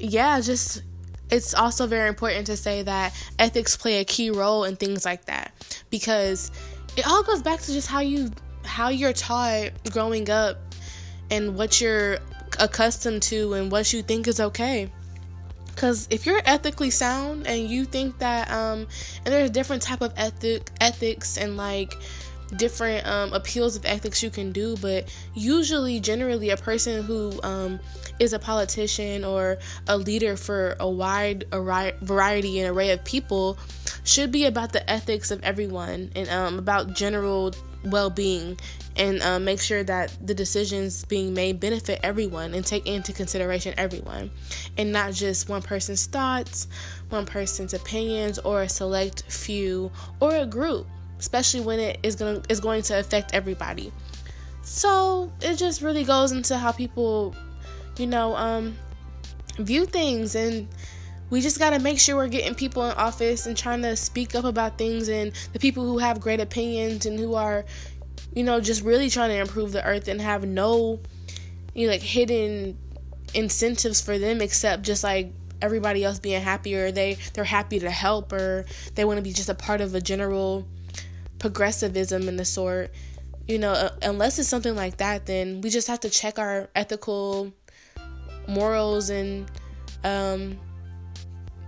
yeah, 0.00 0.40
just 0.40 0.82
it's 1.30 1.54
also 1.54 1.86
very 1.86 2.08
important 2.08 2.46
to 2.46 2.56
say 2.56 2.82
that 2.82 3.12
ethics 3.38 3.76
play 3.76 4.00
a 4.00 4.04
key 4.04 4.30
role 4.30 4.64
in 4.64 4.76
things 4.76 5.04
like 5.04 5.24
that 5.26 5.52
because 5.90 6.50
it 6.96 7.06
all 7.06 7.22
goes 7.22 7.42
back 7.42 7.60
to 7.60 7.72
just 7.72 7.88
how 7.88 8.00
you 8.00 8.30
how 8.64 8.88
you're 8.88 9.12
taught 9.12 9.70
growing 9.90 10.28
up 10.30 10.58
and 11.30 11.56
what 11.56 11.80
you're 11.80 12.18
accustomed 12.60 13.22
to 13.22 13.54
and 13.54 13.72
what 13.72 13.92
you 13.92 14.02
think 14.02 14.28
is 14.28 14.40
okay 14.40 14.90
because 15.76 16.08
if 16.10 16.24
you're 16.24 16.40
ethically 16.46 16.90
sound 16.90 17.46
and 17.46 17.68
you 17.68 17.84
think 17.84 18.18
that 18.18 18.50
um 18.50 18.88
and 19.24 19.26
there's 19.26 19.50
different 19.50 19.82
type 19.82 20.00
of 20.00 20.12
ethic 20.16 20.70
ethics 20.80 21.36
and 21.36 21.56
like 21.56 21.94
different 22.56 23.04
um, 23.06 23.32
appeals 23.32 23.76
of 23.76 23.84
ethics 23.84 24.22
you 24.22 24.30
can 24.30 24.52
do 24.52 24.76
but 24.78 25.12
usually 25.34 25.98
generally 26.00 26.50
a 26.50 26.56
person 26.56 27.02
who 27.02 27.40
um, 27.42 27.78
is 28.20 28.32
a 28.32 28.38
politician 28.38 29.24
or 29.24 29.58
a 29.88 29.98
leader 29.98 30.36
for 30.36 30.76
a 30.78 30.88
wide 30.88 31.44
variety 31.50 32.60
and 32.60 32.74
array 32.74 32.90
of 32.90 33.04
people 33.04 33.58
should 34.04 34.30
be 34.30 34.46
about 34.46 34.72
the 34.72 34.88
ethics 34.88 35.32
of 35.32 35.42
everyone 35.42 36.10
and 36.14 36.28
um, 36.28 36.58
about 36.58 36.94
general 36.94 37.52
well-being 37.90 38.58
and 38.96 39.20
um, 39.22 39.44
make 39.44 39.60
sure 39.60 39.84
that 39.84 40.16
the 40.26 40.34
decisions 40.34 41.04
being 41.04 41.34
made 41.34 41.60
benefit 41.60 42.00
everyone 42.02 42.54
and 42.54 42.64
take 42.64 42.86
into 42.86 43.12
consideration 43.12 43.74
everyone 43.76 44.30
and 44.78 44.92
not 44.92 45.12
just 45.12 45.48
one 45.48 45.62
person's 45.62 46.06
thoughts 46.06 46.66
one 47.10 47.26
person's 47.26 47.74
opinions 47.74 48.38
or 48.40 48.62
a 48.62 48.68
select 48.68 49.22
few 49.30 49.90
or 50.20 50.34
a 50.36 50.46
group 50.46 50.86
especially 51.18 51.60
when 51.60 51.80
it 51.80 51.98
is 52.02 52.16
going 52.16 52.42
going 52.60 52.82
to 52.82 52.98
affect 52.98 53.34
everybody. 53.34 53.92
So 54.62 55.32
it 55.40 55.56
just 55.56 55.82
really 55.82 56.04
goes 56.04 56.32
into 56.32 56.56
how 56.58 56.72
people 56.72 57.34
you 57.98 58.06
know 58.06 58.36
um 58.36 58.76
view 59.58 59.86
things 59.86 60.34
and 60.34 60.68
we 61.30 61.40
just 61.40 61.58
got 61.58 61.70
to 61.70 61.78
make 61.78 61.98
sure 61.98 62.16
we're 62.16 62.28
getting 62.28 62.54
people 62.54 62.84
in 62.88 62.92
office 62.92 63.46
and 63.46 63.56
trying 63.56 63.82
to 63.82 63.96
speak 63.96 64.34
up 64.34 64.44
about 64.44 64.78
things 64.78 65.08
and 65.08 65.32
the 65.52 65.58
people 65.58 65.84
who 65.84 65.98
have 65.98 66.20
great 66.20 66.40
opinions 66.40 67.06
and 67.06 67.18
who 67.18 67.34
are 67.34 67.64
you 68.34 68.44
know 68.44 68.60
just 68.60 68.82
really 68.82 69.10
trying 69.10 69.30
to 69.30 69.36
improve 69.36 69.72
the 69.72 69.84
earth 69.84 70.08
and 70.08 70.20
have 70.20 70.46
no 70.46 71.00
you 71.74 71.86
know, 71.86 71.92
like 71.92 72.02
hidden 72.02 72.78
incentives 73.34 74.00
for 74.00 74.18
them 74.18 74.40
except 74.40 74.82
just 74.82 75.04
like 75.04 75.32
everybody 75.62 76.04
else 76.04 76.18
being 76.18 76.40
happy 76.40 76.74
or 76.74 76.90
they 76.90 77.16
they're 77.32 77.44
happy 77.44 77.78
to 77.78 77.90
help 77.90 78.32
or 78.32 78.64
they 78.94 79.04
want 79.04 79.18
to 79.18 79.22
be 79.22 79.32
just 79.32 79.48
a 79.48 79.54
part 79.54 79.80
of 79.80 79.94
a 79.94 80.00
general 80.00 80.66
progressivism 81.38 82.28
in 82.28 82.36
the 82.36 82.44
sort. 82.44 82.90
You 83.46 83.58
know, 83.58 83.90
unless 84.02 84.38
it's 84.38 84.48
something 84.48 84.74
like 84.74 84.96
that, 84.96 85.26
then 85.26 85.60
we 85.60 85.70
just 85.70 85.86
have 85.86 86.00
to 86.00 86.10
check 86.10 86.38
our 86.38 86.68
ethical 86.74 87.52
morals 88.48 89.08
and 89.08 89.48
um, 90.02 90.58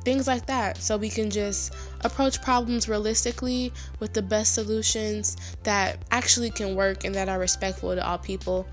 things 0.04 0.26
like 0.26 0.46
that 0.46 0.78
so 0.78 0.96
we 0.96 1.08
can 1.08 1.30
just 1.30 1.74
approach 2.02 2.40
problems 2.40 2.88
realistically 2.88 3.72
with 4.00 4.12
the 4.12 4.22
best 4.22 4.54
solutions 4.54 5.36
that 5.64 5.98
actually 6.10 6.50
can 6.50 6.74
work 6.74 7.04
and 7.04 7.14
that 7.14 7.28
are 7.28 7.38
respectful 7.38 7.94
to 7.94 8.06
all 8.06 8.18
people. 8.18 8.66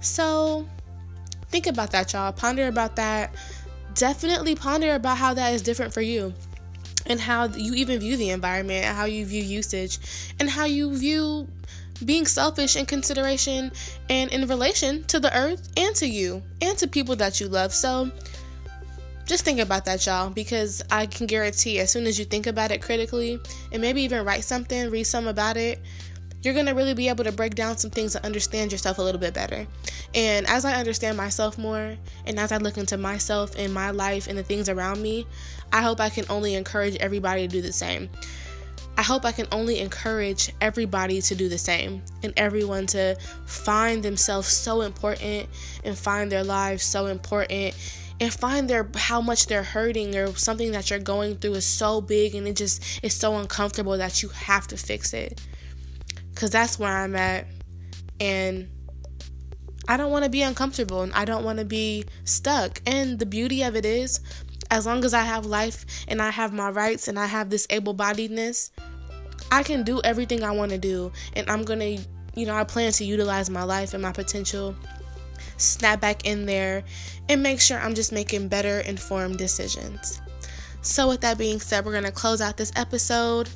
So, 0.00 0.66
think 1.48 1.66
about 1.66 1.90
that, 1.92 2.12
y'all. 2.12 2.32
Ponder 2.32 2.68
about 2.68 2.96
that. 2.96 3.34
Definitely 3.94 4.54
ponder 4.54 4.94
about 4.94 5.16
how 5.16 5.34
that 5.34 5.54
is 5.54 5.62
different 5.62 5.94
for 5.94 6.02
you 6.02 6.34
and 7.06 7.20
how 7.20 7.46
you 7.46 7.74
even 7.74 8.00
view 8.00 8.16
the 8.16 8.30
environment, 8.30 8.84
and 8.84 8.96
how 8.96 9.04
you 9.04 9.24
view 9.24 9.42
usage, 9.42 9.98
and 10.40 10.50
how 10.50 10.64
you 10.64 10.96
view 10.96 11.46
being 12.04 12.26
selfish 12.26 12.76
in 12.76 12.84
consideration 12.84 13.72
and 14.10 14.30
in 14.30 14.46
relation 14.48 15.02
to 15.04 15.18
the 15.18 15.34
earth 15.36 15.68
and 15.76 15.94
to 15.96 16.06
you 16.06 16.42
and 16.60 16.76
to 16.76 16.86
people 16.86 17.16
that 17.16 17.40
you 17.40 17.48
love. 17.48 17.72
So, 17.72 18.10
just 19.26 19.44
think 19.44 19.58
about 19.58 19.84
that, 19.84 20.06
y'all, 20.06 20.30
because 20.30 20.82
I 20.90 21.06
can 21.06 21.26
guarantee 21.26 21.80
as 21.80 21.90
soon 21.90 22.06
as 22.06 22.18
you 22.18 22.24
think 22.24 22.46
about 22.46 22.70
it 22.70 22.80
critically 22.80 23.40
and 23.72 23.82
maybe 23.82 24.02
even 24.02 24.24
write 24.24 24.44
something, 24.44 24.88
read 24.88 25.04
some 25.04 25.26
about 25.26 25.56
it, 25.56 25.80
you're 26.42 26.54
going 26.54 26.66
to 26.66 26.74
really 26.74 26.94
be 26.94 27.08
able 27.08 27.24
to 27.24 27.32
break 27.32 27.56
down 27.56 27.76
some 27.76 27.90
things 27.90 28.14
and 28.14 28.24
understand 28.24 28.70
yourself 28.70 28.98
a 28.98 29.02
little 29.02 29.20
bit 29.20 29.34
better. 29.34 29.66
And 30.14 30.46
as 30.46 30.64
I 30.64 30.74
understand 30.74 31.16
myself 31.16 31.58
more, 31.58 31.96
and 32.24 32.38
as 32.38 32.52
I 32.52 32.58
look 32.58 32.78
into 32.78 32.96
myself 32.96 33.52
and 33.58 33.74
my 33.74 33.90
life 33.90 34.28
and 34.28 34.38
the 34.38 34.44
things 34.44 34.68
around 34.68 35.02
me, 35.02 35.26
I 35.72 35.82
hope 35.82 36.00
I 36.00 36.08
can 36.08 36.24
only 36.30 36.54
encourage 36.54 36.94
everybody 36.96 37.48
to 37.48 37.48
do 37.48 37.60
the 37.60 37.72
same. 37.72 38.08
I 38.96 39.02
hope 39.02 39.24
I 39.24 39.32
can 39.32 39.46
only 39.50 39.80
encourage 39.80 40.52
everybody 40.60 41.20
to 41.20 41.34
do 41.34 41.48
the 41.48 41.58
same 41.58 42.02
and 42.22 42.32
everyone 42.36 42.86
to 42.88 43.16
find 43.44 44.02
themselves 44.02 44.48
so 44.48 44.82
important 44.82 45.48
and 45.84 45.98
find 45.98 46.30
their 46.30 46.44
lives 46.44 46.84
so 46.84 47.06
important 47.06 47.74
and 48.20 48.32
find 48.32 48.68
their 48.68 48.88
how 48.94 49.20
much 49.20 49.46
they're 49.46 49.62
hurting 49.62 50.16
or 50.16 50.34
something 50.34 50.72
that 50.72 50.90
you're 50.90 50.98
going 50.98 51.36
through 51.36 51.54
is 51.54 51.66
so 51.66 52.00
big 52.00 52.34
and 52.34 52.46
it 52.48 52.56
just 52.56 52.82
is 53.02 53.14
so 53.14 53.36
uncomfortable 53.36 53.98
that 53.98 54.22
you 54.22 54.28
have 54.30 54.66
to 54.68 54.76
fix 54.76 55.12
it. 55.12 55.40
Cuz 56.34 56.50
that's 56.50 56.78
where 56.78 56.92
I'm 56.92 57.16
at 57.16 57.46
and 58.20 58.68
I 59.88 59.96
don't 59.96 60.10
want 60.10 60.24
to 60.24 60.30
be 60.30 60.42
uncomfortable 60.42 61.02
and 61.02 61.12
I 61.12 61.24
don't 61.24 61.44
want 61.44 61.58
to 61.58 61.64
be 61.64 62.04
stuck. 62.24 62.80
And 62.86 63.18
the 63.18 63.26
beauty 63.26 63.62
of 63.62 63.76
it 63.76 63.84
is 63.84 64.20
as 64.70 64.86
long 64.86 65.04
as 65.04 65.14
I 65.14 65.22
have 65.22 65.46
life 65.46 65.86
and 66.08 66.20
I 66.20 66.30
have 66.30 66.52
my 66.52 66.70
rights 66.70 67.08
and 67.08 67.18
I 67.18 67.26
have 67.26 67.50
this 67.50 67.66
able-bodiedness, 67.70 68.70
I 69.52 69.62
can 69.62 69.84
do 69.84 70.00
everything 70.02 70.42
I 70.42 70.50
want 70.50 70.72
to 70.72 70.78
do 70.78 71.12
and 71.34 71.48
I'm 71.48 71.62
going 71.62 71.78
to 71.80 72.02
you 72.36 72.44
know, 72.44 72.54
I 72.54 72.64
plan 72.64 72.92
to 72.92 73.04
utilize 73.04 73.48
my 73.48 73.62
life 73.62 73.94
and 73.94 74.02
my 74.02 74.12
potential 74.12 74.76
snap 75.56 76.00
back 76.00 76.26
in 76.26 76.46
there, 76.46 76.84
and 77.28 77.42
make 77.42 77.60
sure 77.60 77.78
I'm 77.78 77.94
just 77.94 78.12
making 78.12 78.48
better 78.48 78.80
informed 78.80 79.38
decisions. 79.38 80.20
So, 80.82 81.08
with 81.08 81.20
that 81.22 81.38
being 81.38 81.58
said, 81.60 81.84
we're 81.84 81.92
going 81.92 82.04
to 82.04 82.12
close 82.12 82.40
out 82.40 82.56
this 82.56 82.72
episode, 82.76 83.48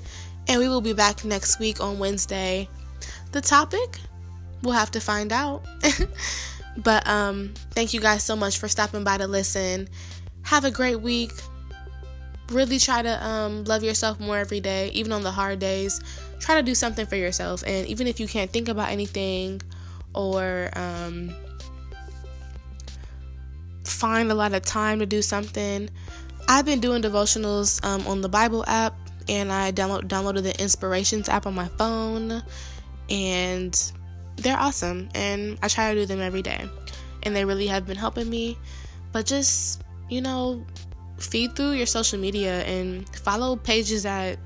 and 0.49 0.59
we 0.59 0.69
will 0.69 0.81
be 0.81 0.93
back 0.93 1.25
next 1.25 1.61
week 1.61 1.81
on 1.81 1.99
Wednesday. 1.99 2.69
The 3.33 3.41
topic, 3.41 3.99
we'll 4.63 4.75
have 4.75 4.91
to 4.93 5.01
find 5.01 5.33
out. 5.33 5.65
but 6.77 7.07
um, 7.07 7.55
thank 7.71 7.95
you 7.95 8.01
guys 8.01 8.25
so 8.25 8.35
much 8.35 8.59
for 8.59 8.69
stopping 8.69 9.05
by 9.05 9.19
to 9.19 9.27
listen. 9.27 9.89
Have 10.43 10.65
a 10.65 10.71
great 10.71 11.01
week. 11.01 11.31
Really 12.51 12.81
try 12.81 13.03
to 13.03 13.25
um, 13.25 13.63
love 13.65 13.85
yourself 13.85 14.19
more 14.19 14.39
every 14.39 14.59
day, 14.59 14.89
even 14.89 15.13
on 15.13 15.23
the 15.23 15.31
hard 15.31 15.61
days. 15.61 16.01
Try 16.41 16.57
to 16.57 16.63
do 16.63 16.75
something 16.75 17.07
for 17.07 17.17
yourself, 17.17 17.63
and 17.65 17.87
even 17.87 18.09
if 18.09 18.19
you 18.19 18.27
can't 18.27 18.51
think 18.51 18.69
about 18.69 18.91
anything 18.91 19.61
or 20.15 20.71
um, 20.73 21.33
find 23.90 24.31
a 24.31 24.35
lot 24.35 24.53
of 24.53 24.62
time 24.62 24.98
to 25.00 25.07
do 25.07 25.22
something. 25.22 25.90
I've 26.48 26.64
been 26.64 26.81
doing 26.81 27.03
devotionals 27.03 27.85
um, 27.85 28.07
on 28.07 28.20
the 28.20 28.29
Bible 28.29 28.64
app, 28.66 28.94
and 29.29 29.53
I 29.53 29.72
download, 29.72 30.05
downloaded 30.09 30.42
the 30.42 30.61
Inspirations 30.61 31.29
app 31.29 31.46
on 31.46 31.55
my 31.55 31.68
phone, 31.68 32.42
and 33.09 33.92
they're 34.37 34.59
awesome. 34.59 35.09
And 35.14 35.59
I 35.62 35.68
try 35.68 35.94
to 35.94 36.00
do 36.00 36.07
them 36.07 36.20
every 36.20 36.42
day, 36.42 36.64
and 37.22 37.37
they 37.37 37.44
really 37.44 37.66
have 37.66 37.87
been 37.87 37.96
helping 37.96 38.29
me. 38.29 38.59
But 39.12 39.26
just 39.26 39.83
you 40.11 40.20
know, 40.20 40.66
feed 41.18 41.57
through 41.57 41.72
your 41.72 41.87
social 41.87 42.18
media 42.18 42.62
and 42.64 43.09
follow 43.16 43.57
pages 43.57 44.03
that 44.03 44.38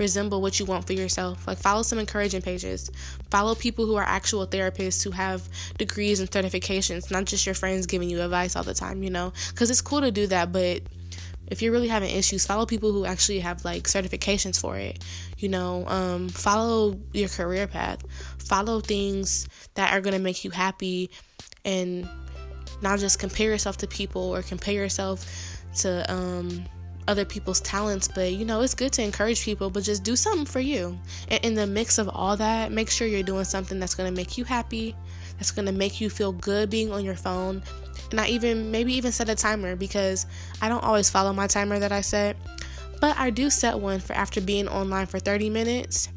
resemble 0.00 0.40
what 0.42 0.58
you 0.58 0.66
want 0.66 0.86
for 0.86 0.94
yourself. 0.94 1.46
Like 1.46 1.58
follow 1.58 1.82
some 1.82 2.00
encouraging 2.00 2.42
pages. 2.42 2.90
Follow 3.30 3.54
people 3.54 3.86
who 3.86 3.94
are 3.94 4.02
actual 4.02 4.46
therapists 4.46 5.04
who 5.04 5.12
have 5.12 5.48
degrees 5.78 6.18
and 6.18 6.28
certifications, 6.28 7.10
not 7.10 7.26
just 7.26 7.46
your 7.46 7.54
friends 7.54 7.86
giving 7.86 8.10
you 8.10 8.20
advice 8.22 8.56
all 8.56 8.64
the 8.64 8.74
time, 8.74 9.04
you 9.04 9.10
know? 9.10 9.32
Cuz 9.54 9.70
it's 9.70 9.82
cool 9.82 10.00
to 10.00 10.10
do 10.10 10.26
that, 10.26 10.50
but 10.50 10.82
if 11.46 11.60
you're 11.62 11.72
really 11.72 11.88
having 11.88 12.10
issues, 12.10 12.46
follow 12.46 12.64
people 12.64 12.92
who 12.92 13.04
actually 13.04 13.40
have 13.40 13.64
like 13.64 13.84
certifications 13.84 14.58
for 14.58 14.76
it. 14.78 15.04
You 15.38 15.48
know, 15.48 15.86
um, 15.86 16.28
follow 16.28 16.98
your 17.12 17.28
career 17.28 17.66
path. 17.66 18.02
Follow 18.38 18.80
things 18.80 19.48
that 19.74 19.92
are 19.92 20.00
going 20.00 20.14
to 20.14 20.20
make 20.20 20.44
you 20.44 20.50
happy 20.50 21.10
and 21.64 22.08
not 22.82 22.98
just 23.00 23.18
compare 23.18 23.50
yourself 23.50 23.76
to 23.78 23.86
people 23.86 24.22
or 24.22 24.42
compare 24.42 24.74
yourself 24.74 25.26
to 25.82 26.10
um, 26.10 26.64
other 27.10 27.24
people's 27.24 27.60
talents, 27.60 28.06
but 28.06 28.32
you 28.32 28.44
know, 28.44 28.60
it's 28.60 28.74
good 28.74 28.92
to 28.92 29.02
encourage 29.02 29.44
people, 29.44 29.68
but 29.68 29.82
just 29.82 30.04
do 30.04 30.14
something 30.14 30.46
for 30.46 30.60
you. 30.60 30.96
And 31.28 31.44
in 31.44 31.54
the 31.54 31.66
mix 31.66 31.98
of 31.98 32.08
all 32.08 32.36
that, 32.36 32.70
make 32.70 32.88
sure 32.88 33.08
you're 33.08 33.24
doing 33.24 33.44
something 33.44 33.80
that's 33.80 33.96
going 33.96 34.08
to 34.08 34.16
make 34.16 34.38
you 34.38 34.44
happy, 34.44 34.94
that's 35.36 35.50
going 35.50 35.66
to 35.66 35.72
make 35.72 36.00
you 36.00 36.08
feel 36.08 36.30
good 36.30 36.70
being 36.70 36.92
on 36.92 37.04
your 37.04 37.16
phone. 37.16 37.62
And 38.12 38.20
I 38.20 38.28
even, 38.28 38.70
maybe 38.70 38.92
even 38.94 39.10
set 39.10 39.28
a 39.28 39.34
timer 39.34 39.74
because 39.74 40.26
I 40.62 40.68
don't 40.68 40.84
always 40.84 41.10
follow 41.10 41.32
my 41.32 41.48
timer 41.48 41.80
that 41.80 41.90
I 41.90 42.00
set, 42.00 42.36
but 43.00 43.18
I 43.18 43.30
do 43.30 43.50
set 43.50 43.76
one 43.76 43.98
for 43.98 44.12
after 44.12 44.40
being 44.40 44.68
online 44.68 45.06
for 45.06 45.18
30 45.18 45.50
minutes. 45.50 46.08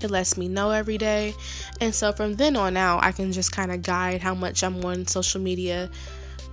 It 0.00 0.10
lets 0.10 0.36
me 0.36 0.48
know 0.48 0.70
every 0.72 0.98
day. 0.98 1.34
And 1.80 1.94
so 1.94 2.12
from 2.12 2.34
then 2.34 2.56
on 2.56 2.76
out, 2.76 3.04
I 3.04 3.12
can 3.12 3.30
just 3.30 3.52
kind 3.52 3.70
of 3.70 3.82
guide 3.82 4.20
how 4.20 4.34
much 4.34 4.64
I'm 4.64 4.84
on 4.84 5.06
social 5.06 5.40
media. 5.40 5.90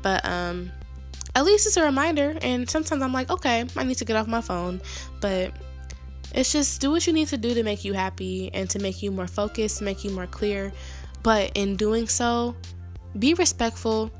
But, 0.03 0.23
um, 0.23 0.71
at 1.35 1.45
least 1.45 1.67
it's 1.67 1.77
a 1.77 1.83
reminder. 1.83 2.37
And 2.41 2.69
sometimes 2.69 3.01
I'm 3.01 3.13
like, 3.13 3.29
okay, 3.29 3.65
I 3.75 3.83
need 3.83 3.97
to 3.97 4.05
get 4.05 4.15
off 4.15 4.27
my 4.27 4.41
phone. 4.41 4.81
But 5.21 5.51
it's 6.33 6.51
just 6.51 6.81
do 6.81 6.91
what 6.91 7.05
you 7.05 7.13
need 7.13 7.27
to 7.29 7.37
do 7.37 7.53
to 7.53 7.63
make 7.63 7.85
you 7.85 7.93
happy 7.93 8.49
and 8.53 8.69
to 8.69 8.79
make 8.79 9.03
you 9.03 9.11
more 9.11 9.27
focused, 9.27 9.81
make 9.81 10.03
you 10.03 10.11
more 10.11 10.27
clear. 10.27 10.71
But 11.23 11.51
in 11.55 11.75
doing 11.75 12.07
so, 12.07 12.55
be 13.19 13.33
respectful, 13.33 14.11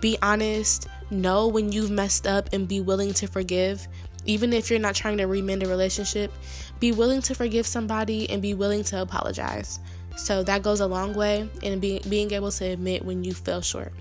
be 0.00 0.16
honest, 0.22 0.88
know 1.10 1.48
when 1.48 1.72
you've 1.72 1.90
messed 1.90 2.26
up, 2.26 2.52
and 2.52 2.66
be 2.66 2.80
willing 2.80 3.12
to 3.14 3.26
forgive. 3.26 3.86
Even 4.26 4.52
if 4.52 4.70
you're 4.70 4.78
not 4.78 4.94
trying 4.94 5.16
to 5.18 5.24
remend 5.24 5.62
a 5.62 5.68
relationship, 5.68 6.32
be 6.78 6.92
willing 6.92 7.22
to 7.22 7.34
forgive 7.34 7.66
somebody 7.66 8.28
and 8.30 8.42
be 8.42 8.54
willing 8.54 8.84
to 8.84 9.00
apologize. 9.00 9.80
So 10.16 10.42
that 10.42 10.62
goes 10.62 10.80
a 10.80 10.86
long 10.86 11.14
way 11.14 11.48
in 11.62 11.80
being, 11.80 12.02
being 12.08 12.32
able 12.32 12.50
to 12.52 12.64
admit 12.64 13.04
when 13.04 13.24
you 13.24 13.32
fell 13.32 13.62
short. 13.62 13.92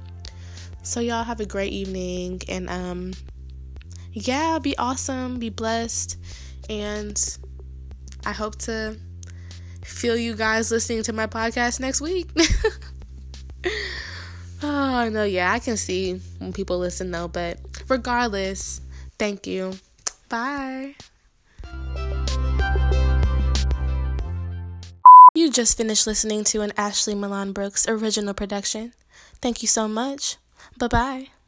So 0.89 1.01
y'all 1.01 1.23
have 1.23 1.39
a 1.39 1.45
great 1.45 1.71
evening 1.71 2.41
and 2.47 2.67
um 2.67 3.13
yeah, 4.11 4.57
be 4.57 4.75
awesome, 4.79 5.37
be 5.37 5.49
blessed 5.49 6.17
and 6.67 7.37
I 8.25 8.31
hope 8.31 8.55
to 8.61 8.97
feel 9.83 10.17
you 10.17 10.35
guys 10.35 10.71
listening 10.71 11.03
to 11.03 11.13
my 11.13 11.27
podcast 11.27 11.79
next 11.79 12.01
week. 12.01 12.27
oh, 14.63 15.09
no, 15.13 15.25
yeah, 15.25 15.53
I 15.53 15.59
can 15.59 15.77
see 15.77 16.19
when 16.39 16.53
people 16.53 16.79
listen 16.79 17.11
though, 17.11 17.27
but 17.27 17.59
regardless, 17.87 18.81
thank 19.19 19.45
you. 19.45 19.73
Bye. 20.27 20.95
You 25.35 25.51
just 25.51 25.77
finished 25.77 26.07
listening 26.07 26.43
to 26.45 26.61
an 26.61 26.73
Ashley 26.77 27.13
Milan 27.13 27.51
Brooks 27.53 27.87
original 27.87 28.33
production. 28.33 28.93
Thank 29.39 29.61
you 29.61 29.67
so 29.67 29.87
much. 29.87 30.37
Bye 30.79 30.87
bye. 30.87 31.38